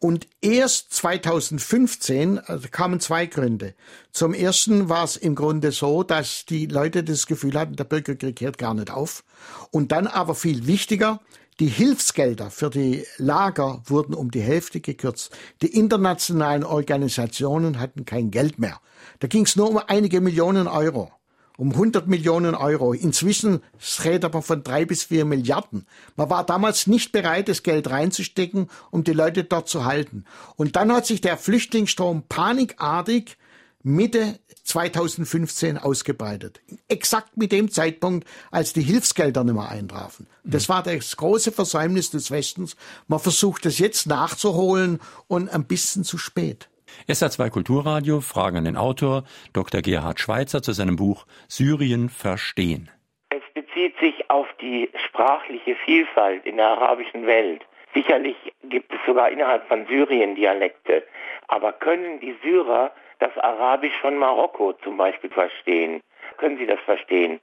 [0.00, 3.74] Und erst 2015 also kamen zwei Gründe.
[4.12, 8.40] Zum ersten war es im Grunde so, dass die Leute das Gefühl hatten, der Bürgerkrieg
[8.40, 9.24] hört gar nicht auf.
[9.72, 11.20] Und dann aber viel wichtiger,
[11.58, 15.36] die Hilfsgelder für die Lager wurden um die Hälfte gekürzt.
[15.62, 18.80] Die internationalen Organisationen hatten kein Geld mehr.
[19.18, 21.10] Da ging es nur um einige Millionen Euro
[21.58, 22.92] um 100 Millionen Euro.
[22.92, 23.62] Inzwischen
[24.04, 25.86] redet man von drei bis vier Milliarden.
[26.16, 30.24] Man war damals nicht bereit, das Geld reinzustecken, um die Leute dort zu halten.
[30.54, 33.36] Und dann hat sich der Flüchtlingsstrom panikartig
[33.82, 36.60] Mitte 2015 ausgebreitet.
[36.86, 40.28] Exakt mit dem Zeitpunkt, als die Hilfsgelder nicht mehr eintrafen.
[40.44, 42.76] Das war das große Versäumnis des Westens.
[43.08, 46.68] Man versucht es jetzt nachzuholen und ein bisschen zu spät.
[47.08, 49.82] SA2 Kulturradio Fragen an den Autor Dr.
[49.82, 52.90] Gerhard Schweitzer zu seinem Buch Syrien verstehen.
[53.30, 57.64] Es bezieht sich auf die sprachliche Vielfalt in der arabischen Welt.
[57.94, 61.04] Sicherlich gibt es sogar innerhalb von Syrien Dialekte.
[61.48, 66.00] Aber können die Syrer das Arabisch von Marokko zum Beispiel verstehen?
[66.36, 67.40] Können sie das verstehen?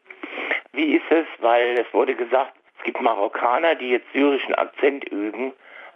[0.74, 1.26] Wie ist es?
[1.40, 5.54] Weil es wurde gesagt, es gibt Marokkaner, die jetzt syrischen Akzent üben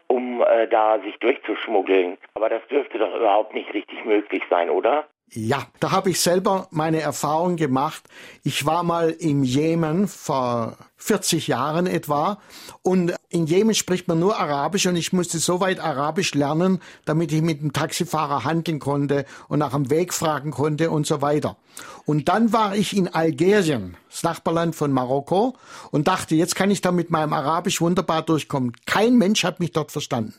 [0.10, 2.18] um äh, da sich durchzuschmuggeln.
[2.34, 5.08] Aber das dürfte doch überhaupt nicht richtig möglich sein, oder?
[5.32, 8.04] Ja, da habe ich selber meine Erfahrung gemacht.
[8.44, 12.40] Ich war mal im Jemen vor 40 Jahren etwa
[12.82, 17.32] und in Jemen spricht man nur Arabisch und ich musste so weit Arabisch lernen, damit
[17.32, 21.58] ich mit dem Taxifahrer handeln konnte und nach dem Weg fragen konnte und so weiter.
[22.06, 25.56] Und dann war ich in Algerien, das Nachbarland von Marokko
[25.92, 28.74] und dachte, jetzt kann ich da mit meinem Arabisch wunderbar durchkommen.
[28.88, 30.34] Kein Mensch hat mich dort verstanden.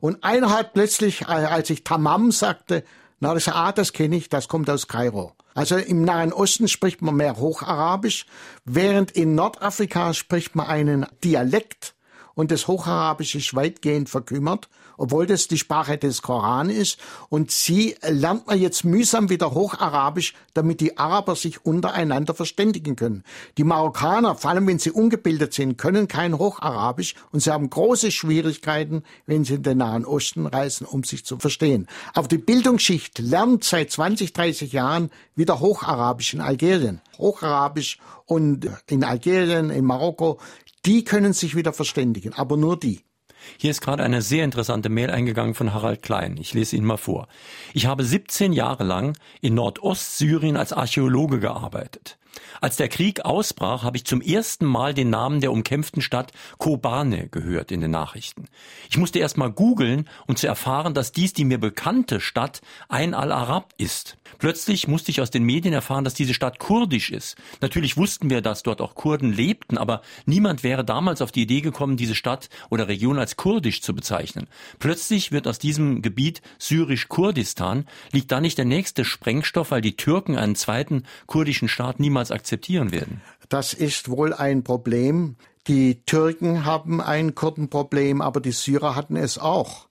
[0.00, 2.84] Und einer hat plötzlich, als ich Tamam sagte,
[3.20, 5.32] na, das, das kenne ich, das kommt aus Kairo.
[5.54, 8.26] Also im Nahen Osten spricht man mehr Hocharabisch,
[8.64, 11.94] während in Nordafrika spricht man einen Dialekt
[12.34, 16.98] und das Hocharabische ist weitgehend verkümmert obwohl das die Sprache des Koran ist.
[17.30, 23.24] Und sie lernt man jetzt mühsam wieder Hocharabisch, damit die Araber sich untereinander verständigen können.
[23.56, 28.10] Die Marokkaner, vor allem wenn sie ungebildet sind, können kein Hocharabisch und sie haben große
[28.10, 31.86] Schwierigkeiten, wenn sie in den Nahen Osten reisen, um sich zu verstehen.
[32.12, 37.00] Aber die Bildungsschicht lernt seit 20, 30 Jahren wieder Hocharabisch in Algerien.
[37.16, 40.38] Hocharabisch und in Algerien, in Marokko,
[40.84, 43.07] die können sich wieder verständigen, aber nur die.
[43.56, 46.36] Hier ist gerade eine sehr interessante Mail eingegangen von Harald Klein.
[46.38, 47.28] Ich lese ihn mal vor.
[47.74, 52.18] Ich habe 17 Jahre lang in Nordostsyrien als Archäologe gearbeitet.
[52.60, 57.28] Als der Krieg ausbrach, habe ich zum ersten Mal den Namen der umkämpften Stadt Kobane
[57.28, 58.46] gehört in den Nachrichten.
[58.90, 63.14] Ich musste erst mal googeln, um zu erfahren, dass dies die mir bekannte Stadt Ein
[63.14, 64.16] al-Arab ist.
[64.38, 67.36] Plötzlich musste ich aus den Medien erfahren, dass diese Stadt kurdisch ist.
[67.60, 71.60] Natürlich wussten wir, dass dort auch Kurden lebten, aber niemand wäre damals auf die Idee
[71.60, 74.48] gekommen, diese Stadt oder Region als kurdisch zu bezeichnen.
[74.78, 77.86] Plötzlich wird aus diesem Gebiet syrisch-Kurdistan.
[78.12, 82.92] Liegt da nicht der nächste Sprengstoff, weil die Türken einen zweiten kurdischen Staat niemals akzeptieren
[82.92, 83.22] werden?
[83.48, 85.36] Das ist wohl ein Problem.
[85.66, 89.88] Die Türken haben ein Kurdenproblem, aber die Syrer hatten es auch.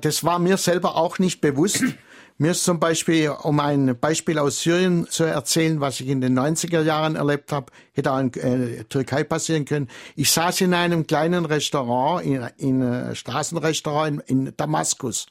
[0.00, 1.84] Das war mir selber auch nicht bewusst.
[2.40, 6.38] Mir ist zum Beispiel, um ein Beispiel aus Syrien zu erzählen, was ich in den
[6.38, 9.88] 90er Jahren erlebt habe, hätte auch in äh, Türkei passieren können.
[10.14, 15.26] Ich saß in einem kleinen Restaurant, in, in äh, Straßenrestaurant in, in Damaskus.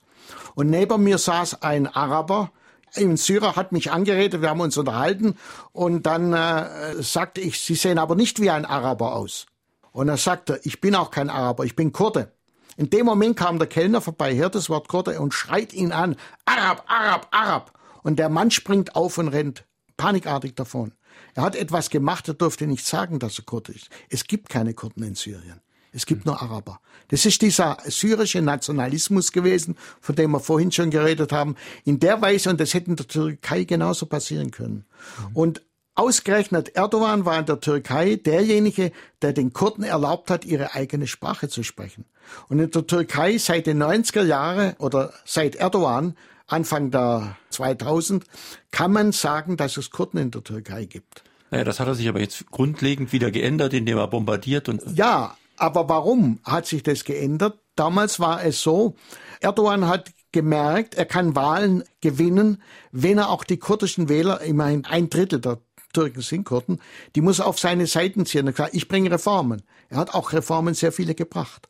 [0.56, 2.52] Und neben mir saß ein Araber,
[2.96, 5.36] ein Syrer hat mich angeredet, wir haben uns unterhalten
[5.72, 9.46] und dann äh, sagte ich, Sie sehen aber nicht wie ein Araber aus.
[9.92, 12.32] Und er sagte, ich bin auch kein Araber, ich bin Kurde.
[12.78, 16.16] In dem Moment kam der Kellner vorbei, hört das Wort Kurde und schreit ihn an,
[16.46, 17.74] Arab, Arab, Arab.
[18.04, 19.66] Und der Mann springt auf und rennt
[19.98, 20.94] panikartig davon.
[21.34, 23.90] Er hat etwas gemacht, er durfte nicht sagen, dass er Kurde ist.
[24.10, 25.62] Es gibt keine Kurden in Syrien.
[25.98, 26.80] Es gibt nur Araber.
[27.08, 31.56] Das ist dieser syrische Nationalismus gewesen, von dem wir vorhin schon geredet haben,
[31.86, 34.86] in der Weise, und das hätte in der Türkei genauso passieren können.
[35.34, 35.62] Und
[35.96, 38.92] Ausgerechnet Erdogan war in der Türkei derjenige,
[39.24, 42.06] der den Kurden erlaubt hat, ihre eigene Sprache zu sprechen.
[42.50, 48.26] Und in der Türkei seit den 90er Jahren oder seit Erdogan, Anfang der 2000,
[48.70, 51.24] kann man sagen, dass es Kurden in der Türkei gibt.
[51.50, 54.84] Naja, das hat er sich aber jetzt grundlegend wieder geändert, indem er bombardiert und.
[54.96, 57.60] Ja, aber warum hat sich das geändert?
[57.76, 58.96] Damals war es so,
[59.40, 65.10] Erdogan hat gemerkt, er kann Wahlen gewinnen, wenn er auch die kurdischen Wähler, immerhin ein
[65.10, 65.60] Drittel der
[65.94, 66.80] Türken sind Kurden,
[67.16, 68.54] die muss er auf seine Seiten ziehen.
[68.72, 69.64] Ich bringe Reformen.
[69.90, 71.70] Er hat auch Reformen sehr viele gebracht.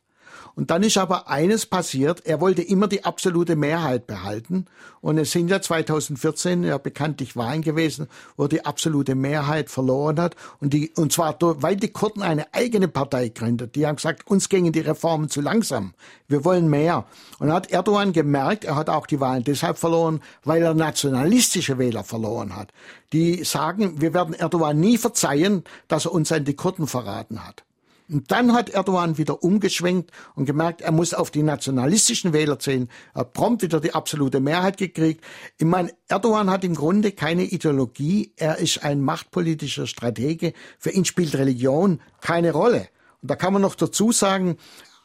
[0.58, 4.66] Und dann ist aber eines passiert, er wollte immer die absolute Mehrheit behalten.
[5.00, 10.34] Und es sind ja 2014 ja bekanntlich Wahlen gewesen, wo die absolute Mehrheit verloren hat.
[10.60, 13.76] Und, die, und zwar, weil die Kurden eine eigene Partei gründet.
[13.76, 15.94] Die haben gesagt, uns gingen die Reformen zu langsam.
[16.26, 17.04] Wir wollen mehr.
[17.38, 22.02] Und hat Erdogan gemerkt, er hat auch die Wahlen deshalb verloren, weil er nationalistische Wähler
[22.02, 22.72] verloren hat.
[23.12, 27.62] Die sagen, wir werden Erdogan nie verzeihen, dass er uns an die Kurden verraten hat.
[28.10, 32.88] Und dann hat Erdogan wieder umgeschwenkt und gemerkt, er muss auf die nationalistischen Wähler zählen.
[33.14, 35.22] Er hat prompt wieder die absolute Mehrheit gekriegt.
[35.58, 38.32] Ich meine, Erdogan hat im Grunde keine Ideologie.
[38.36, 40.54] Er ist ein machtpolitischer Stratege.
[40.78, 42.88] Für ihn spielt Religion keine Rolle.
[43.20, 44.56] Und da kann man noch dazu sagen,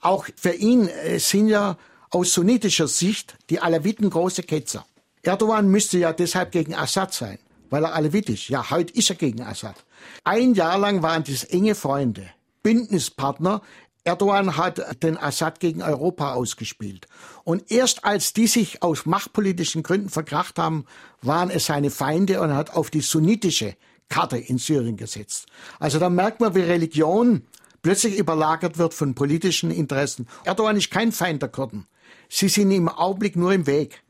[0.02, 1.78] auch für ihn äh, sind ja
[2.10, 4.86] aus sunnitischer Sicht die Alawiten große Ketzer.
[5.24, 7.40] Erdogan müsste ja deshalb gegen Assad sein,
[7.70, 8.50] weil er Alawit ist.
[8.50, 9.76] Ja, heute ist er gegen Assad.
[10.24, 12.30] Ein Jahr lang waren das enge Freunde.
[12.64, 13.62] Bündnispartner.
[14.06, 17.08] Erdogan hat den Assad gegen Europa ausgespielt.
[17.44, 20.86] Und erst als die sich aus machtpolitischen Gründen verkracht haben,
[21.22, 23.76] waren es seine Feinde und hat auf die sunnitische
[24.10, 25.48] Karte in Syrien gesetzt.
[25.80, 27.44] Also da merkt man, wie Religion
[27.82, 30.28] plötzlich überlagert wird von politischen Interessen.
[30.44, 31.88] Erdogan ist kein Feind der Kurden.
[32.30, 34.04] Sie sind im Augenblick nur im Weg.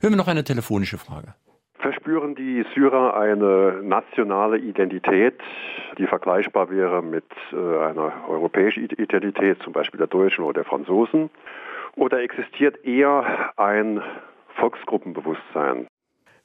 [0.00, 1.34] Hören wir noch eine telefonische Frage.
[1.80, 5.40] Verspüren die Syrer eine nationale Identität,
[5.98, 11.30] die vergleichbar wäre mit äh, einer europäischen Identität, zum Beispiel der Deutschen oder der Franzosen?
[11.96, 14.02] Oder existiert eher ein
[14.56, 15.86] Volksgruppenbewusstsein?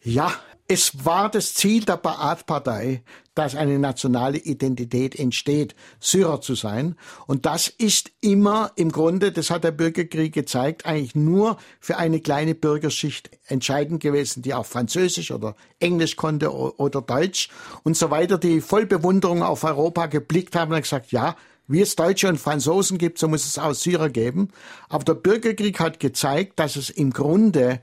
[0.02, 0.32] Ja,
[0.68, 3.04] es war das Ziel der Baath-Partei,
[3.36, 6.96] dass eine nationale Identität entsteht, Syrer zu sein.
[7.28, 12.20] Und das ist immer im Grunde, das hat der Bürgerkrieg gezeigt, eigentlich nur für eine
[12.20, 17.50] kleine Bürgerschicht entscheidend gewesen, die auch Französisch oder Englisch konnte oder Deutsch
[17.84, 21.36] und so weiter, die voll Bewunderung auf Europa geblickt haben und gesagt, ja,
[21.68, 24.50] wie es Deutsche und Franzosen gibt, so muss es auch Syrer geben.
[24.88, 27.82] Aber der Bürgerkrieg hat gezeigt, dass es im Grunde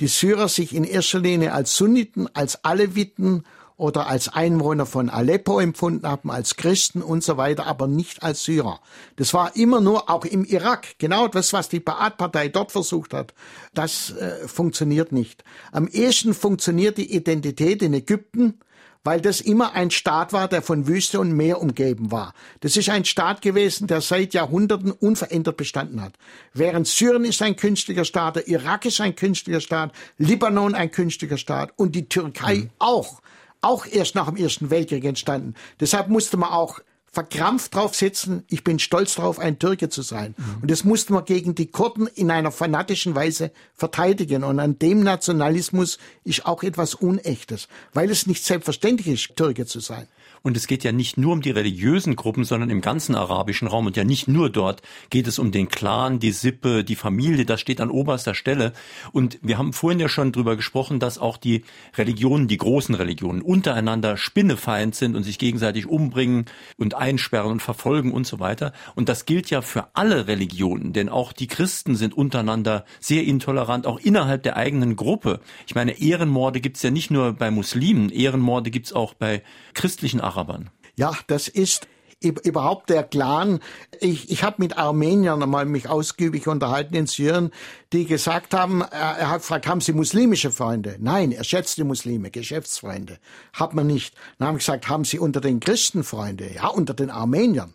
[0.00, 3.44] die Syrer sich in erster Linie als Sunniten, als Aleviten
[3.78, 8.42] oder als Einwohner von Aleppo empfunden haben, als Christen und so weiter, aber nicht als
[8.42, 8.80] Syrer.
[9.16, 13.34] Das war immer nur auch im Irak, genau das, was die Baath-Partei dort versucht hat.
[13.74, 15.44] Das äh, funktioniert nicht.
[15.70, 18.58] Am ehesten funktioniert die Identität in Ägypten,
[19.04, 22.34] weil das immer ein Staat war, der von Wüste und Meer umgeben war.
[22.60, 26.14] Das ist ein Staat gewesen, der seit Jahrhunderten unverändert bestanden hat.
[26.52, 31.38] Während Syrien ist ein künstlicher Staat, der Irak ist ein künstlicher Staat, Libanon ein künstlicher
[31.38, 32.70] Staat und die Türkei mhm.
[32.78, 33.20] auch.
[33.60, 35.54] Auch erst nach dem Ersten Weltkrieg entstanden.
[35.80, 36.80] Deshalb musste man auch
[37.18, 40.36] verkrampft drauf setzen, ich bin stolz darauf, ein Türke zu sein.
[40.38, 40.62] Mhm.
[40.62, 44.44] Und das mussten wir gegen die Kurden in einer fanatischen Weise verteidigen.
[44.44, 49.80] Und an dem Nationalismus ist auch etwas Unechtes, weil es nicht selbstverständlich ist, Türke zu
[49.80, 50.06] sein.
[50.42, 53.86] Und es geht ja nicht nur um die religiösen Gruppen, sondern im ganzen arabischen Raum
[53.86, 57.60] und ja nicht nur dort geht es um den Clan, die Sippe, die Familie, das
[57.60, 58.72] steht an oberster Stelle.
[59.12, 61.64] Und wir haben vorhin ja schon drüber gesprochen, dass auch die
[61.96, 68.12] Religionen, die großen Religionen untereinander Spinnefeind sind und sich gegenseitig umbringen und einsperren und verfolgen
[68.12, 68.72] und so weiter.
[68.94, 73.86] Und das gilt ja für alle Religionen, denn auch die Christen sind untereinander sehr intolerant,
[73.86, 75.40] auch innerhalb der eigenen Gruppe.
[75.66, 79.42] Ich meine, Ehrenmorde gibt's ja nicht nur bei Muslimen, Ehrenmorde gibt's auch bei
[79.74, 80.70] christlichen Arabern.
[80.96, 81.86] Ja, das ist
[82.20, 83.60] überhaupt der Clan.
[84.00, 87.52] Ich, ich habe mit Armeniern einmal mich ausgiebig unterhalten in Syrien,
[87.92, 90.96] die gesagt haben, er hat gefragt, haben Sie muslimische Freunde?
[90.98, 93.18] Nein, er schätzt die Muslime, Geschäftsfreunde.
[93.52, 94.16] Hat man nicht.
[94.38, 96.52] Dann haben gesagt, haben Sie unter den Christen Freunde?
[96.52, 97.74] Ja, unter den Armeniern.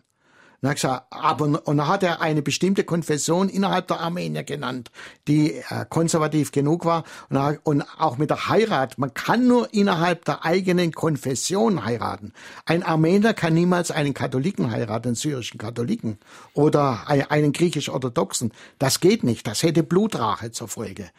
[0.64, 4.90] Und, er gesagt, aber, und dann hat er eine bestimmte Konfession innerhalb der Armenier genannt,
[5.28, 7.04] die äh, konservativ genug war.
[7.28, 12.32] Und, er, und auch mit der Heirat, man kann nur innerhalb der eigenen Konfession heiraten.
[12.64, 16.16] Ein Armenier kann niemals einen Katholiken heiraten, einen syrischen Katholiken
[16.54, 18.50] oder einen griechisch-orthodoxen.
[18.78, 19.46] Das geht nicht.
[19.46, 21.10] Das hätte Blutrache zur Folge.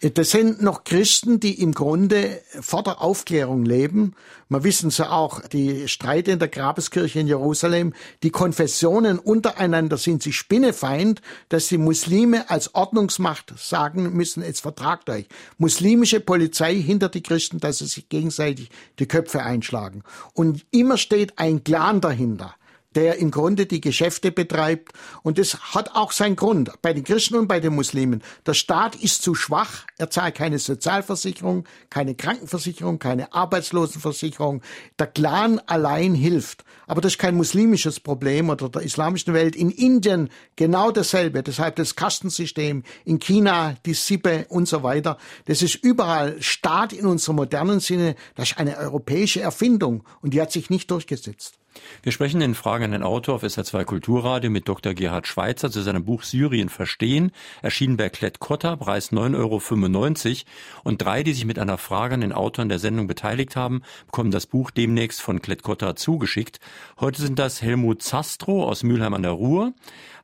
[0.00, 4.14] Das sind noch Christen, die im Grunde vor der Aufklärung leben.
[4.48, 10.22] Man wissen sie auch, die Streite in der Grabeskirche in Jerusalem, die Konfessionen untereinander sind
[10.22, 15.26] sie spinnefeind, dass die Muslime als Ordnungsmacht sagen müssen, jetzt vertragt euch.
[15.58, 20.02] Muslimische Polizei hinter die Christen, dass sie sich gegenseitig die Köpfe einschlagen.
[20.34, 22.54] Und immer steht ein Clan dahinter
[22.94, 24.92] der im Grunde die Geschäfte betreibt.
[25.22, 28.22] Und das hat auch seinen Grund bei den Christen und bei den Muslimen.
[28.46, 29.84] Der Staat ist zu schwach.
[29.98, 34.62] Er zahlt keine Sozialversicherung, keine Krankenversicherung, keine Arbeitslosenversicherung.
[34.98, 36.64] Der Clan allein hilft.
[36.86, 39.56] Aber das ist kein muslimisches Problem oder der islamischen Welt.
[39.56, 41.42] In Indien genau dasselbe.
[41.42, 42.82] Deshalb das Kastensystem.
[43.04, 45.18] In China die Sippe und so weiter.
[45.46, 48.16] Das ist überall Staat in unserem modernen Sinne.
[48.34, 51.58] Das ist eine europäische Erfindung und die hat sich nicht durchgesetzt.
[52.02, 54.94] Wir sprechen in Fragen an den Autor auf SR2 Kulturradio mit Dr.
[54.94, 60.82] Gerhard Schweitzer zu seinem Buch Syrien verstehen, erschienen bei Klett-Cotta, Preis 9,95 Euro.
[60.84, 63.82] Und drei, die sich mit einer Frage an den Autor in der Sendung beteiligt haben,
[64.06, 66.60] bekommen das Buch demnächst von Klett-Cotta zugeschickt.
[67.00, 69.72] Heute sind das Helmut Zastro aus Mülheim an der Ruhr,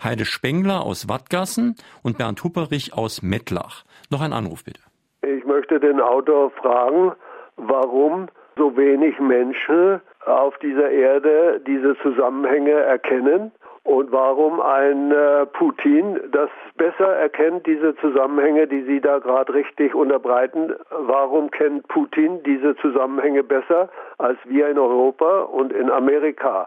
[0.02, 3.84] Heide Spengler aus Wattgassen und Bernd Hupperich aus Mettlach.
[4.10, 4.80] Noch ein Anruf bitte.
[5.22, 7.12] Ich möchte den Autor fragen,
[7.56, 13.52] warum so wenig Menschen auf dieser Erde diese Zusammenhänge erkennen
[13.82, 19.94] und warum ein äh, Putin das besser erkennt, diese Zusammenhänge, die Sie da gerade richtig
[19.94, 20.74] unterbreiten.
[20.90, 26.66] Warum kennt Putin diese Zusammenhänge besser als wir in Europa und in Amerika?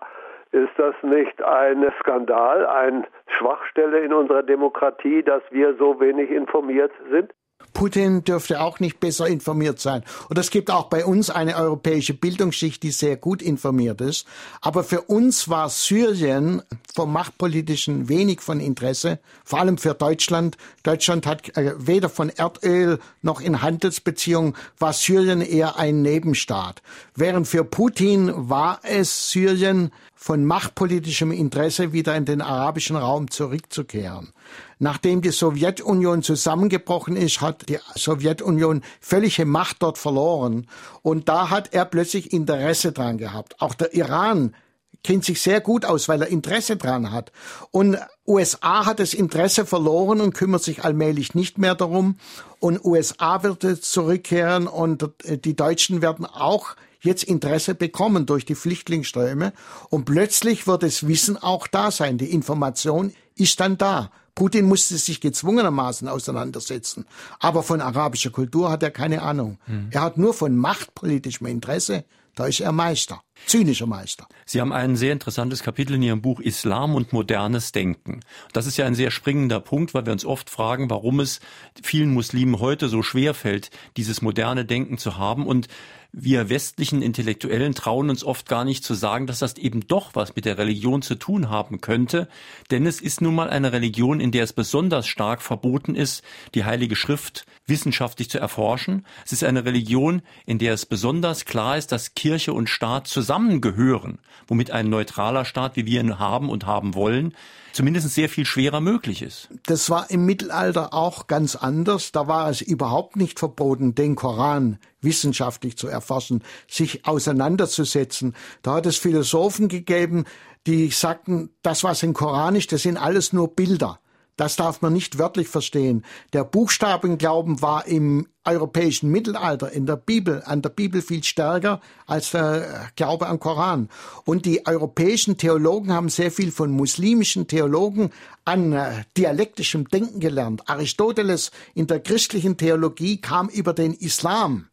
[0.52, 3.06] Ist das nicht ein Skandal, eine
[3.38, 7.32] Schwachstelle in unserer Demokratie, dass wir so wenig informiert sind?
[7.74, 10.04] Putin dürfte auch nicht besser informiert sein.
[10.30, 14.28] Und es gibt auch bei uns eine europäische Bildungsschicht, die sehr gut informiert ist.
[14.62, 16.62] Aber für uns war Syrien
[16.94, 20.58] vom Machtpolitischen wenig von Interesse, vor allem für Deutschland.
[20.84, 26.82] Deutschland hat äh, weder von Erdöl noch in Handelsbeziehungen war Syrien eher ein Nebenstaat.
[27.16, 34.32] Während für Putin war es Syrien von machtpolitischem Interesse wieder in den arabischen Raum zurückzukehren.
[34.80, 40.68] Nachdem die Sowjetunion zusammengebrochen ist, hat die Sowjetunion völlige Macht dort verloren.
[41.02, 43.62] Und da hat er plötzlich Interesse dran gehabt.
[43.62, 44.56] Auch der Iran
[45.04, 47.32] kennt sich sehr gut aus, weil er Interesse dran hat.
[47.72, 52.18] Und USA hat das Interesse verloren und kümmert sich allmählich nicht mehr darum.
[52.60, 58.56] Und USA wird jetzt zurückkehren und die Deutschen werden auch jetzt Interesse bekommen durch die
[58.56, 59.52] Flüchtlingsströme
[59.90, 62.18] und plötzlich wird das Wissen auch da sein.
[62.18, 64.10] Die Information ist dann da.
[64.36, 67.06] Putin musste sich gezwungenermaßen auseinandersetzen.
[67.40, 69.60] Aber von arabischer Kultur hat er keine Ahnung.
[69.68, 69.90] Mhm.
[69.92, 72.06] Er hat nur von machtpolitischem Interesse,
[72.36, 73.22] da ist er Meister.
[73.46, 74.28] Zynischer Meister.
[74.46, 78.22] Sie haben ein sehr interessantes Kapitel in Ihrem Buch Islam und modernes Denken.
[78.54, 81.42] Das ist ja ein sehr springender Punkt, weil wir uns oft fragen, warum es
[81.84, 85.46] vielen Muslimen heute so schwer fällt, dieses moderne Denken zu haben.
[85.46, 85.68] Und
[86.16, 90.36] wir westlichen Intellektuellen trauen uns oft gar nicht zu sagen, dass das eben doch was
[90.36, 92.28] mit der Religion zu tun haben könnte.
[92.70, 96.66] Denn es ist nun mal eine Religion, in der es besonders stark verboten ist, die
[96.66, 99.08] Heilige Schrift wissenschaftlich zu erforschen.
[99.26, 104.20] Es ist eine Religion, in der es besonders klar ist, dass Kirche und Staat zusammengehören,
[104.48, 107.34] womit ein neutraler Staat, wie wir ihn haben und haben wollen,
[107.74, 109.50] zumindest sehr viel schwerer möglich ist.
[109.66, 112.12] Das war im Mittelalter auch ganz anders.
[112.12, 118.36] Da war es überhaupt nicht verboten, den Koran wissenschaftlich zu erforschen, sich auseinanderzusetzen.
[118.62, 120.24] Da hat es Philosophen gegeben,
[120.66, 124.00] die sagten, das was im Koran ist, das sind alles nur Bilder.
[124.36, 126.04] Das darf man nicht wörtlich verstehen.
[126.34, 132.32] Der Buchstabenglauben war im europäischen Mittelalter in der Bibel, an der Bibel viel stärker als
[132.32, 133.90] der Glaube am Koran.
[134.26, 138.10] Und die europäischen Theologen haben sehr viel von muslimischen Theologen
[138.44, 140.68] an äh, dialektischem Denken gelernt.
[140.68, 144.68] Aristoteles in der christlichen Theologie kam über den Islam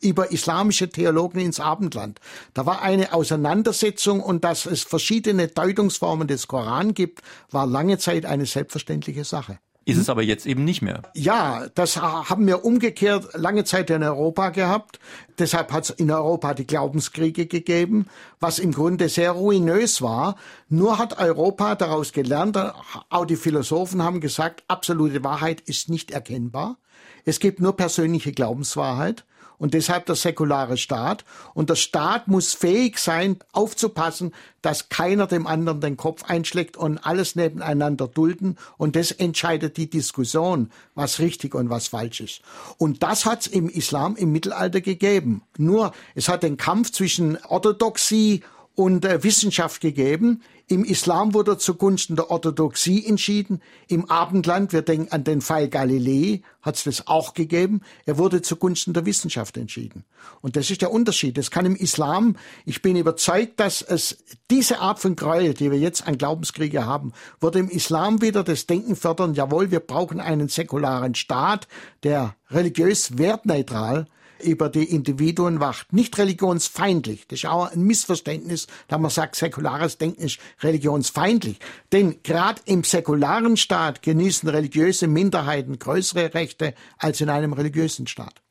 [0.00, 2.20] über islamische Theologen ins Abendland.
[2.54, 8.26] Da war eine Auseinandersetzung und dass es verschiedene Deutungsformen des Koran gibt, war lange Zeit
[8.26, 9.58] eine selbstverständliche Sache.
[9.84, 11.02] Ist es aber jetzt eben nicht mehr.
[11.14, 15.00] Ja, das haben wir umgekehrt lange Zeit in Europa gehabt.
[15.38, 18.06] Deshalb hat es in Europa die Glaubenskriege gegeben,
[18.38, 20.36] was im Grunde sehr ruinös war.
[20.68, 22.56] Nur hat Europa daraus gelernt,
[23.08, 26.78] auch die Philosophen haben gesagt, absolute Wahrheit ist nicht erkennbar.
[27.24, 29.24] Es gibt nur persönliche Glaubenswahrheit.
[29.62, 31.24] Und deshalb der säkulare Staat.
[31.54, 36.98] Und der Staat muss fähig sein, aufzupassen, dass keiner dem anderen den Kopf einschlägt und
[36.98, 38.58] alles nebeneinander dulden.
[38.76, 42.40] Und das entscheidet die Diskussion, was richtig und was falsch ist.
[42.76, 45.42] Und das hat es im Islam im Mittelalter gegeben.
[45.56, 48.42] Nur es hat den Kampf zwischen Orthodoxie
[48.74, 50.42] und äh, Wissenschaft gegeben.
[50.72, 53.60] Im Islam wurde zugunsten der Orthodoxie entschieden.
[53.88, 57.82] Im Abendland, wir denken an den Fall Galilei, hat es das auch gegeben.
[58.06, 60.06] Er wurde zugunsten der Wissenschaft entschieden.
[60.40, 61.36] Und das ist der Unterschied.
[61.36, 65.78] Das kann im Islam, ich bin überzeugt, dass es diese Art von Gräuel, die wir
[65.78, 70.48] jetzt an Glaubenskriege haben, würde im Islam wieder das Denken fördern, jawohl, wir brauchen einen
[70.48, 71.68] säkularen Staat,
[72.02, 74.06] der religiös wertneutral
[74.42, 75.92] über die Individuen wacht.
[75.92, 77.26] Nicht religionsfeindlich.
[77.28, 81.58] Das ist auch ein Missverständnis, da man sagt, säkulares Denken ist religionsfeindlich.
[81.92, 88.42] Denn gerade im säkularen Staat genießen religiöse Minderheiten größere Rechte als in einem religiösen Staat.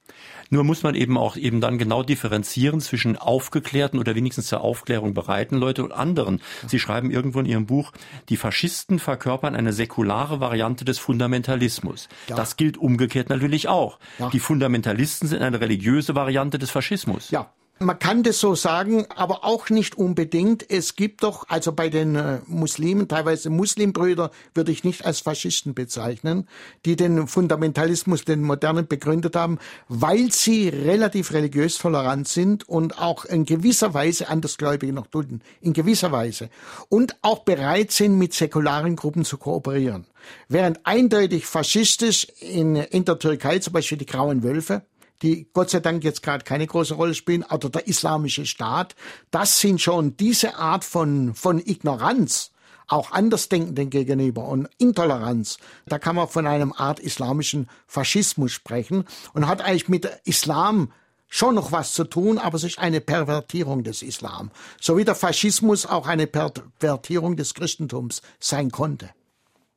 [0.50, 5.14] Nur muss man eben auch eben dann genau differenzieren zwischen aufgeklärten oder wenigstens zur Aufklärung
[5.14, 6.42] bereiten Leute und anderen.
[6.68, 7.92] Sie schreiben irgendwo in Ihrem Buch,
[8.30, 12.10] die Faschisten verkörpern eine säkulare Variante des Fundamentalismus.
[12.28, 12.36] Ja.
[12.36, 13.98] Das gilt umgekehrt natürlich auch.
[14.20, 14.30] Ja.
[14.30, 17.32] Die Fundamentalisten sind eine religiöse Variante des Faschismus.
[17.32, 20.70] Ja, man kann das so sagen, aber auch nicht unbedingt.
[20.70, 25.74] Es gibt doch, also bei den äh, Muslimen, teilweise Muslimbrüder, würde ich nicht als Faschisten
[25.74, 26.48] bezeichnen,
[26.86, 33.26] die den Fundamentalismus, den modernen begründet haben, weil sie relativ religiös tolerant sind und auch
[33.26, 35.42] in gewisser Weise Andersgläubige noch dulden.
[35.62, 36.50] In gewisser Weise.
[36.90, 40.06] Und auch bereit sind, mit säkularen Gruppen zu kooperieren.
[40.48, 44.84] Während eindeutig faschistisch in, in der Türkei zum Beispiel die Grauen Wölfe,
[45.22, 48.96] die Gott sei Dank jetzt gerade keine große Rolle spielen, oder der islamische Staat,
[49.32, 52.52] das sind schon diese Art von, von Ignoranz,
[52.88, 55.58] auch Andersdenkenden gegenüber und Intoleranz.
[55.86, 60.92] Da kann man von einem Art islamischen Faschismus sprechen und hat eigentlich mit Islam
[61.32, 64.52] schon noch was zu tun, aber es ist eine Pervertierung des Islam.
[64.80, 69.10] So wie der Faschismus auch eine Pervertierung des Christentums sein konnte.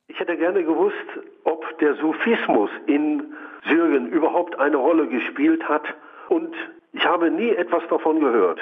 [0.08, 0.96] Ich hätte gerne gewusst,
[1.44, 3.22] ob der Sufismus in
[3.66, 5.82] Syrien überhaupt eine Rolle gespielt hat.
[6.28, 6.54] Und
[6.92, 8.60] ich habe nie etwas davon gehört.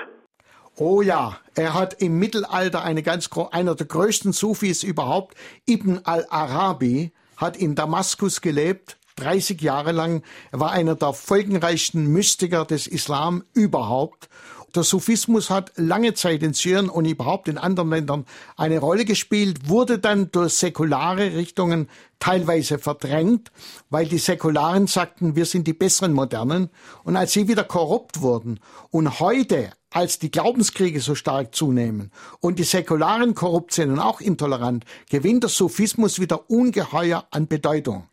[0.76, 5.36] Oh ja, er hat im Mittelalter eine ganz, einer der größten Sufis überhaupt,
[5.68, 10.22] Ibn al-Arabi, hat in Damaskus gelebt, 30 Jahre lang.
[10.50, 14.30] Er war einer der folgenreichsten Mystiker des Islam überhaupt
[14.74, 19.68] der Sufismus hat lange Zeit in Syrien und überhaupt in anderen Ländern eine Rolle gespielt,
[19.68, 23.52] wurde dann durch säkulare Richtungen teilweise verdrängt,
[23.90, 26.70] weil die Säkularen sagten, wir sind die besseren Modernen.
[27.04, 28.60] Und als sie wieder korrupt wurden
[28.90, 32.10] und heute als die Glaubenskriege so stark zunehmen
[32.40, 38.08] und die Säkularen korrupt sind und auch intolerant, gewinnt der Sufismus wieder ungeheuer an Bedeutung.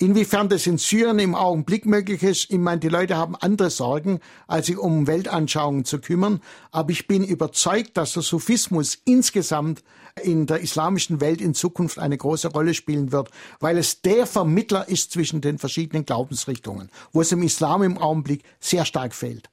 [0.00, 4.20] Inwiefern das in Syrien im Augenblick möglich ist, ich meine, die Leute haben andere Sorgen,
[4.46, 6.40] als sich um Weltanschauungen zu kümmern.
[6.70, 9.82] Aber ich bin überzeugt, dass der Sufismus insgesamt
[10.22, 14.88] in der islamischen Welt in Zukunft eine große Rolle spielen wird, weil es der Vermittler
[14.88, 19.50] ist zwischen den verschiedenen Glaubensrichtungen, wo es im Islam im Augenblick sehr stark fehlt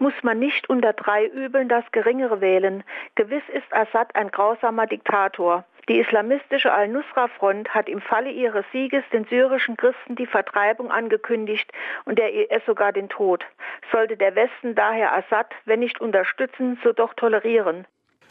[0.00, 2.82] muss man nicht unter drei Übeln das Geringere wählen.
[3.16, 5.64] Gewiss ist Assad ein grausamer Diktator.
[5.90, 11.68] Die islamistische Al-Nusra-Front hat im Falle ihres Sieges den syrischen Christen die Vertreibung angekündigt
[12.04, 13.42] und der IS sogar den Tod.
[13.90, 17.88] Sollte der Westen daher Assad, wenn nicht unterstützen, so doch tolerieren?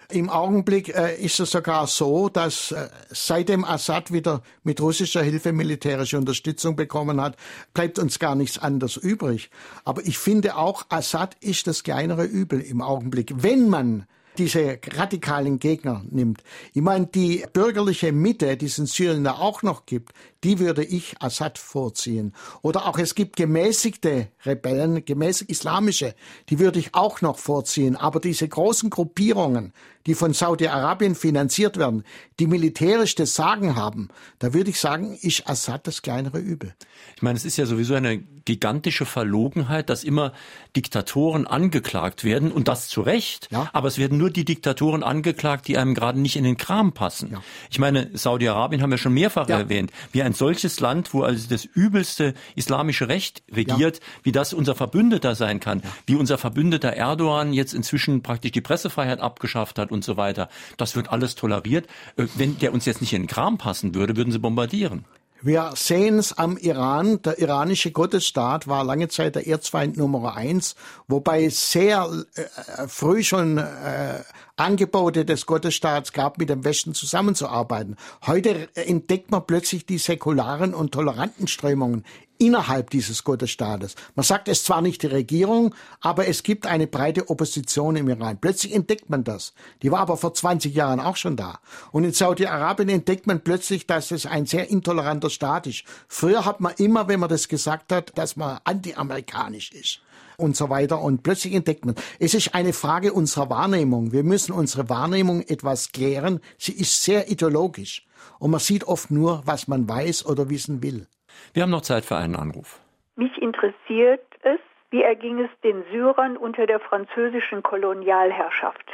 [0.10, 5.52] Im Augenblick äh, ist es sogar so, dass äh, seitdem Assad wieder mit russischer Hilfe
[5.52, 7.36] militärische Unterstützung bekommen hat,
[7.74, 9.52] bleibt uns gar nichts anderes übrig.
[9.84, 13.34] Aber ich finde auch, Assad ist das kleinere Übel im Augenblick.
[13.36, 14.06] Wenn man
[14.40, 16.44] diese radikalen Gegner nimmt.
[16.74, 20.14] Ich meine, die bürgerliche Mitte, die es in Syrien da auch noch gibt,
[20.44, 22.34] die würde ich Assad vorziehen.
[22.62, 26.16] Oder auch es gibt gemäßigte Rebellen, gemäßig islamische,
[26.50, 27.96] die würde ich auch noch vorziehen.
[27.96, 29.74] Aber diese großen Gruppierungen,
[30.06, 32.04] die von Saudi-Arabien finanziert werden,
[32.40, 34.10] die militärisch das Sagen haben,
[34.40, 36.74] da würde ich sagen, ist Assad das kleinere Übel.
[37.16, 40.34] Ich meine, es ist ja sowieso eine gigantische Verlogenheit, dass immer
[40.76, 43.48] Diktatoren angeklagt werden und das zu Recht.
[43.52, 43.70] Ja.
[43.74, 47.32] Aber es werden nur die Diktatoren angeklagt, die einem gerade nicht in den Kram passen.
[47.34, 47.44] Ja.
[47.70, 49.60] Ich meine, Saudi-Arabien haben wir schon mehrfach ja.
[49.60, 49.92] erwähnt.
[50.12, 54.04] Wir ein solches Land, wo also das übelste islamische Recht regiert, ja.
[54.24, 59.20] wie das unser Verbündeter sein kann, wie unser Verbündeter Erdogan jetzt inzwischen praktisch die Pressefreiheit
[59.20, 60.50] abgeschafft hat und so weiter.
[60.78, 61.88] Das wird alles toleriert.
[62.16, 65.06] Äh, wenn der uns jetzt nicht in den Kram passen würde, würden sie bombardieren.
[65.42, 67.22] Wir sehen es am Iran.
[67.22, 70.76] Der iranische Gottesstaat war lange Zeit der Erzfeind Nummer eins,
[71.08, 74.20] wobei sehr äh, früh schon äh,
[74.60, 77.96] Angebote des Gottesstaats gab, mit dem Westen zusammenzuarbeiten.
[78.28, 82.04] Heute entdeckt man plötzlich die säkularen und toleranten Strömungen
[82.40, 83.96] innerhalb dieses Gottesstaates.
[84.16, 88.40] Man sagt es zwar nicht die Regierung, aber es gibt eine breite Opposition im Iran.
[88.40, 89.54] Plötzlich entdeckt man das.
[89.82, 91.60] Die war aber vor 20 Jahren auch schon da.
[91.92, 95.84] Und in Saudi-Arabien entdeckt man plötzlich, dass es ein sehr intoleranter Staat ist.
[96.10, 100.02] Früher hat man immer, wenn man das gesagt hat, dass man anti-amerikanisch ist
[100.40, 101.02] und so weiter.
[101.02, 104.12] Und plötzlich entdeckt man, es ist eine Frage unserer Wahrnehmung.
[104.12, 106.40] Wir müssen unsere Wahrnehmung etwas klären.
[106.58, 108.06] Sie ist sehr ideologisch.
[108.40, 111.08] Und man sieht oft nur, was man weiß oder wissen will.
[111.54, 112.80] Wir haben noch Zeit für einen Anruf.
[113.16, 114.60] Mich interessiert es,
[114.92, 118.86] wie erging es den Syrern unter der französischen Kolonialherrschaft?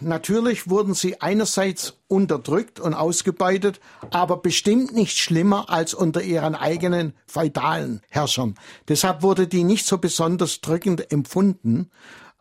[0.00, 3.80] Natürlich wurden sie einerseits unterdrückt und ausgebeutet,
[4.10, 8.54] aber bestimmt nicht schlimmer als unter ihren eigenen feudalen Herrschern.
[8.86, 11.90] Deshalb wurde die nicht so besonders drückend empfunden.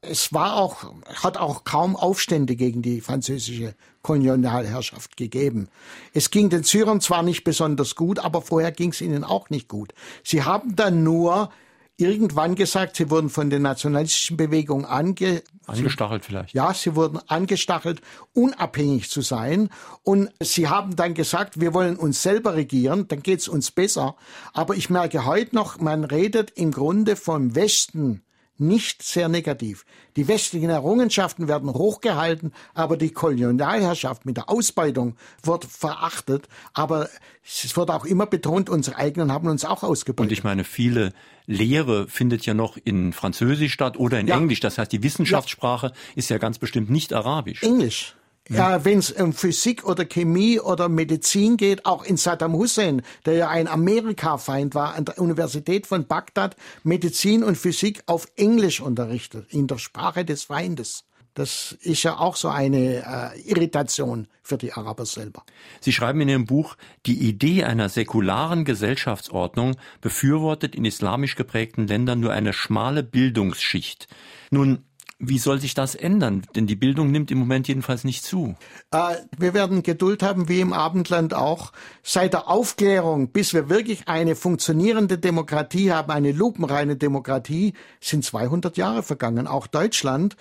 [0.01, 0.93] Es war auch,
[1.23, 5.67] hat auch kaum Aufstände gegen die französische Kolonialherrschaft gegeben.
[6.13, 9.67] Es ging den Syrern zwar nicht besonders gut, aber vorher ging es ihnen auch nicht
[9.67, 9.95] gut.
[10.23, 11.49] Sie haben dann nur
[11.97, 16.53] irgendwann gesagt, sie wurden von den nationalistischen Bewegungen ange angestachelt vielleicht.
[16.53, 18.01] Ja, sie wurden angestachelt,
[18.33, 19.69] unabhängig zu sein.
[20.03, 24.15] Und sie haben dann gesagt, wir wollen uns selber regieren, dann geht's uns besser.
[24.53, 28.21] Aber ich merke heute noch, man redet im Grunde vom Westen
[28.59, 29.85] nicht sehr negativ.
[30.15, 36.47] Die westlichen Errungenschaften werden hochgehalten, aber die Kolonialherrschaft mit der Ausbeutung wird verachtet.
[36.73, 37.09] Aber
[37.45, 40.31] es wird auch immer betont, unsere eigenen haben uns auch ausgebeutet.
[40.31, 41.13] Und ich meine, viele
[41.45, 44.37] Lehre findet ja noch in Französisch statt oder in ja.
[44.37, 44.59] Englisch.
[44.59, 45.93] Das heißt, die Wissenschaftssprache ja.
[46.15, 47.63] ist ja ganz bestimmt nicht Arabisch.
[47.63, 48.16] Englisch.
[48.49, 53.33] Ja, wenn es um Physik oder Chemie oder Medizin geht, auch in Saddam Hussein, der
[53.33, 59.47] ja ein Amerika-Feind war, an der Universität von Bagdad Medizin und Physik auf Englisch unterrichtet,
[59.53, 61.03] in der Sprache des Feindes.
[61.37, 63.03] Das ist ja auch so eine
[63.35, 65.43] äh, Irritation für die Araber selber.
[65.81, 66.75] Sie schreiben in Ihrem Buch,
[67.05, 74.07] die Idee einer säkularen Gesellschaftsordnung befürwortet in islamisch geprägten Ländern nur eine schmale Bildungsschicht.
[74.49, 74.86] Nun,
[75.19, 76.43] wie soll sich das ändern?
[76.55, 78.55] Denn die Bildung nimmt im Moment jedenfalls nicht zu.
[78.91, 81.71] Äh, wir werden Geduld haben, wie im Abendland auch.
[82.03, 88.77] Seit der Aufklärung, bis wir wirklich eine funktionierende Demokratie haben, eine lupenreine Demokratie, sind 200
[88.77, 89.47] Jahre vergangen.
[89.47, 90.35] Auch Deutschland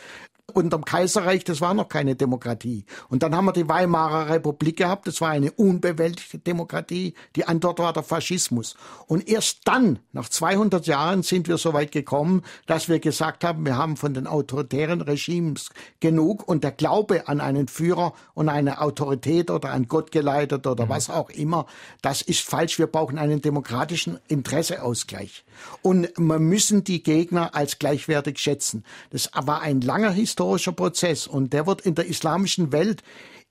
[0.53, 2.85] unterm Kaiserreich, das war noch keine Demokratie.
[3.09, 7.15] Und dann haben wir die Weimarer Republik gehabt, das war eine unbewältigte Demokratie.
[7.35, 8.77] Die Antwort war der Faschismus.
[9.07, 13.67] Und erst dann, nach 200 Jahren, sind wir so weit gekommen, dass wir gesagt haben,
[13.67, 15.71] wir haben von den autoritären Regimes
[16.01, 20.87] genug und der Glaube an einen Führer und eine Autorität oder an Gott geleitet oder
[20.87, 20.91] mhm.
[20.91, 21.67] was auch immer,
[22.03, 22.79] das ist falsch.
[22.79, 25.45] Wir brauchen einen demokratischen Interesseausgleich.
[25.83, 28.85] Und wir müssen die Gegner als gleichwertig schätzen.
[29.11, 31.27] Das war ein langer historischer Prozess.
[31.27, 33.03] Und der wird in der islamischen Welt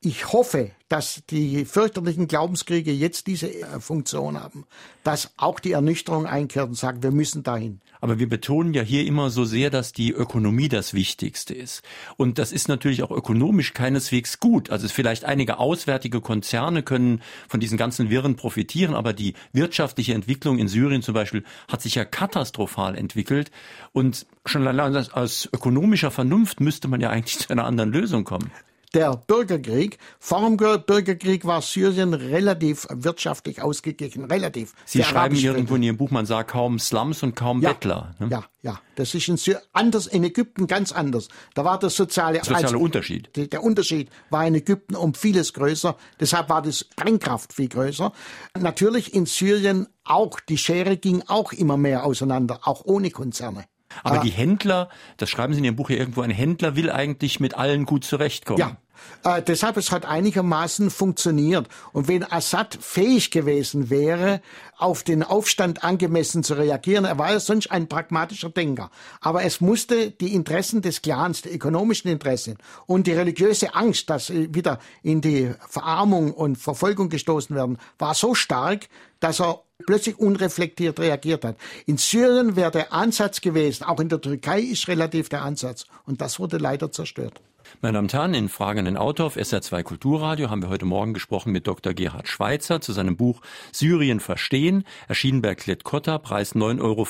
[0.02, 4.66] ich hoffe, dass die fürchterlichen Glaubenskriege jetzt diese äh, Funktion haben,
[5.04, 7.82] dass auch die Ernüchterung einkehrt und sagt, wir müssen dahin.
[8.02, 11.82] Aber wir betonen ja hier immer so sehr, dass die Ökonomie das Wichtigste ist.
[12.18, 14.70] Und das ist natürlich auch ökonomisch keineswegs gut.
[14.70, 20.60] Also vielleicht einige auswärtige Konzerne können von diesen ganzen Wirren profitieren, aber die wirtschaftliche Entwicklung
[20.60, 23.50] in Syrien zum Beispiel hat sich ja katastrophal entwickelt.
[23.92, 28.52] Und schon allein aus ökonomischer Vernunft müsste man ja eigentlich zu einer anderen Lösung kommen
[28.96, 30.00] der Bürgerkrieg.
[30.20, 34.74] Vor dem Bürgerkrieg war Syrien relativ wirtschaftlich ausgeglichen, relativ.
[34.86, 38.16] Sie schreiben irgendwo in Ihrem Buch, man sah kaum Slums und kaum ja, Bettler.
[38.20, 38.30] Ne?
[38.32, 38.80] Ja, ja.
[38.96, 41.28] Das ist in Syrien anders, in Ägypten ganz anders.
[41.54, 43.30] Da war der soziale, soziale also, Unterschied.
[43.36, 45.98] Der Unterschied war in Ägypten um vieles größer.
[46.20, 48.14] Deshalb war das Sprengkraft viel größer.
[48.58, 50.40] Natürlich in Syrien auch.
[50.40, 53.66] Die Schere ging auch immer mehr auseinander, auch ohne Konzerne.
[54.04, 54.24] Aber ah.
[54.24, 57.56] die Händler, das schreiben Sie in Ihrem Buch ja irgendwo, ein Händler will eigentlich mit
[57.56, 58.60] allen gut zurechtkommen.
[58.60, 58.78] Ja,
[59.24, 61.68] äh, deshalb, es hat einigermaßen funktioniert.
[61.94, 64.42] Und wenn Assad fähig gewesen wäre,
[64.78, 68.92] auf den Aufstand angemessen zu reagieren, er war ja sonst ein pragmatischer Denker.
[69.22, 74.32] Aber es musste die Interessen des Clans, die ökonomischen Interessen und die religiöse Angst, dass
[74.32, 78.88] wieder in die Verarmung und Verfolgung gestoßen werden, war so stark,
[79.20, 81.58] dass er plötzlich unreflektiert reagiert hat.
[81.86, 85.86] In Syrien wäre der Ansatz gewesen, auch in der Türkei ist relativ der Ansatz.
[86.06, 87.42] Und das wurde leider zerstört.
[87.82, 91.52] Meine Damen und Herren, in Fragenden Autor auf SR2 Kulturradio haben wir heute Morgen gesprochen
[91.52, 91.94] mit Dr.
[91.94, 93.42] Gerhard Schweitzer zu seinem Buch
[93.72, 97.06] Syrien verstehen, erschienen bei Klett-Cotta, Preis 9,95 Euro.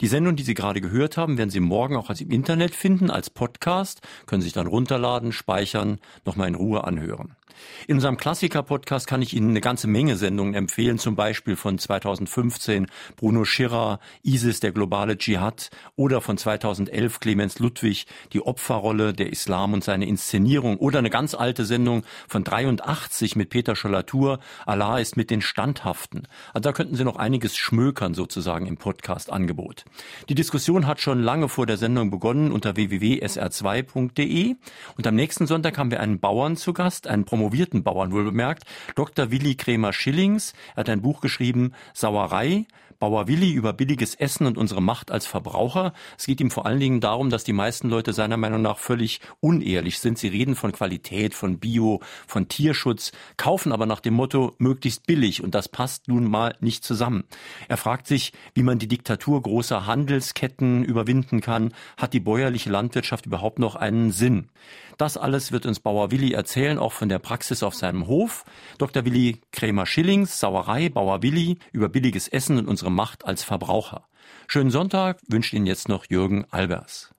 [0.00, 3.10] Die Sendung, die Sie gerade gehört haben, werden Sie morgen auch als im Internet finden,
[3.10, 7.36] als Podcast, können sich dann runterladen, speichern, nochmal in Ruhe anhören.
[7.86, 12.86] In unserem Klassiker-Podcast kann ich Ihnen eine ganze Menge Sendungen empfehlen, zum Beispiel von 2015
[13.16, 19.74] Bruno Schirrer, ISIS, der globale Dschihad oder von 2011 Clemens Ludwig, die Opferrolle, der Islam
[19.74, 25.16] und seine Inszenierung oder eine ganz alte Sendung von 83 mit Peter Schollatur, Allah ist
[25.16, 26.26] mit den Standhaften.
[26.54, 29.84] Also da könnten Sie noch einiges schmökern sozusagen im Podcast-Angebot.
[30.30, 34.56] Die Diskussion hat schon lange vor der Sendung begonnen unter www.sr2.de
[34.96, 38.62] und am nächsten Sonntag haben wir einen Bauern zu Gast, einen promovierten Bauern wohlbemerkt,
[38.94, 39.32] Dr.
[39.32, 40.52] Willi Kremer-Schillings.
[40.76, 42.64] Er hat ein Buch geschrieben, Sauerei,
[43.00, 45.92] Bauer Willi über billiges Essen und unsere Macht als Verbraucher.
[46.16, 49.20] Es geht ihm vor allen Dingen darum, dass die meisten Leute seiner Meinung nach völlig
[49.40, 50.16] unehrlich sind.
[50.16, 55.42] Sie reden von Qualität, von Bio, von Tierschutz, kaufen aber nach dem Motto möglichst billig
[55.42, 57.24] und das passt nun mal nicht zusammen.
[57.68, 61.74] Er fragt sich, wie man die Diktatur großer Handelsketten überwinden kann.
[61.96, 64.50] Hat die bäuerliche Landwirtschaft überhaupt noch einen Sinn?
[64.96, 68.44] Das alles wird uns Bauer Willi erzählen, auch von der Praxis auf seinem Hof.
[68.78, 69.04] Dr.
[69.04, 74.06] Willi Krämer-Schillings, Sauerei, Bauer Willi, über billiges Essen und unsere Macht als Verbraucher.
[74.46, 77.12] Schönen Sonntag wünscht Ihnen jetzt noch Jürgen Albers.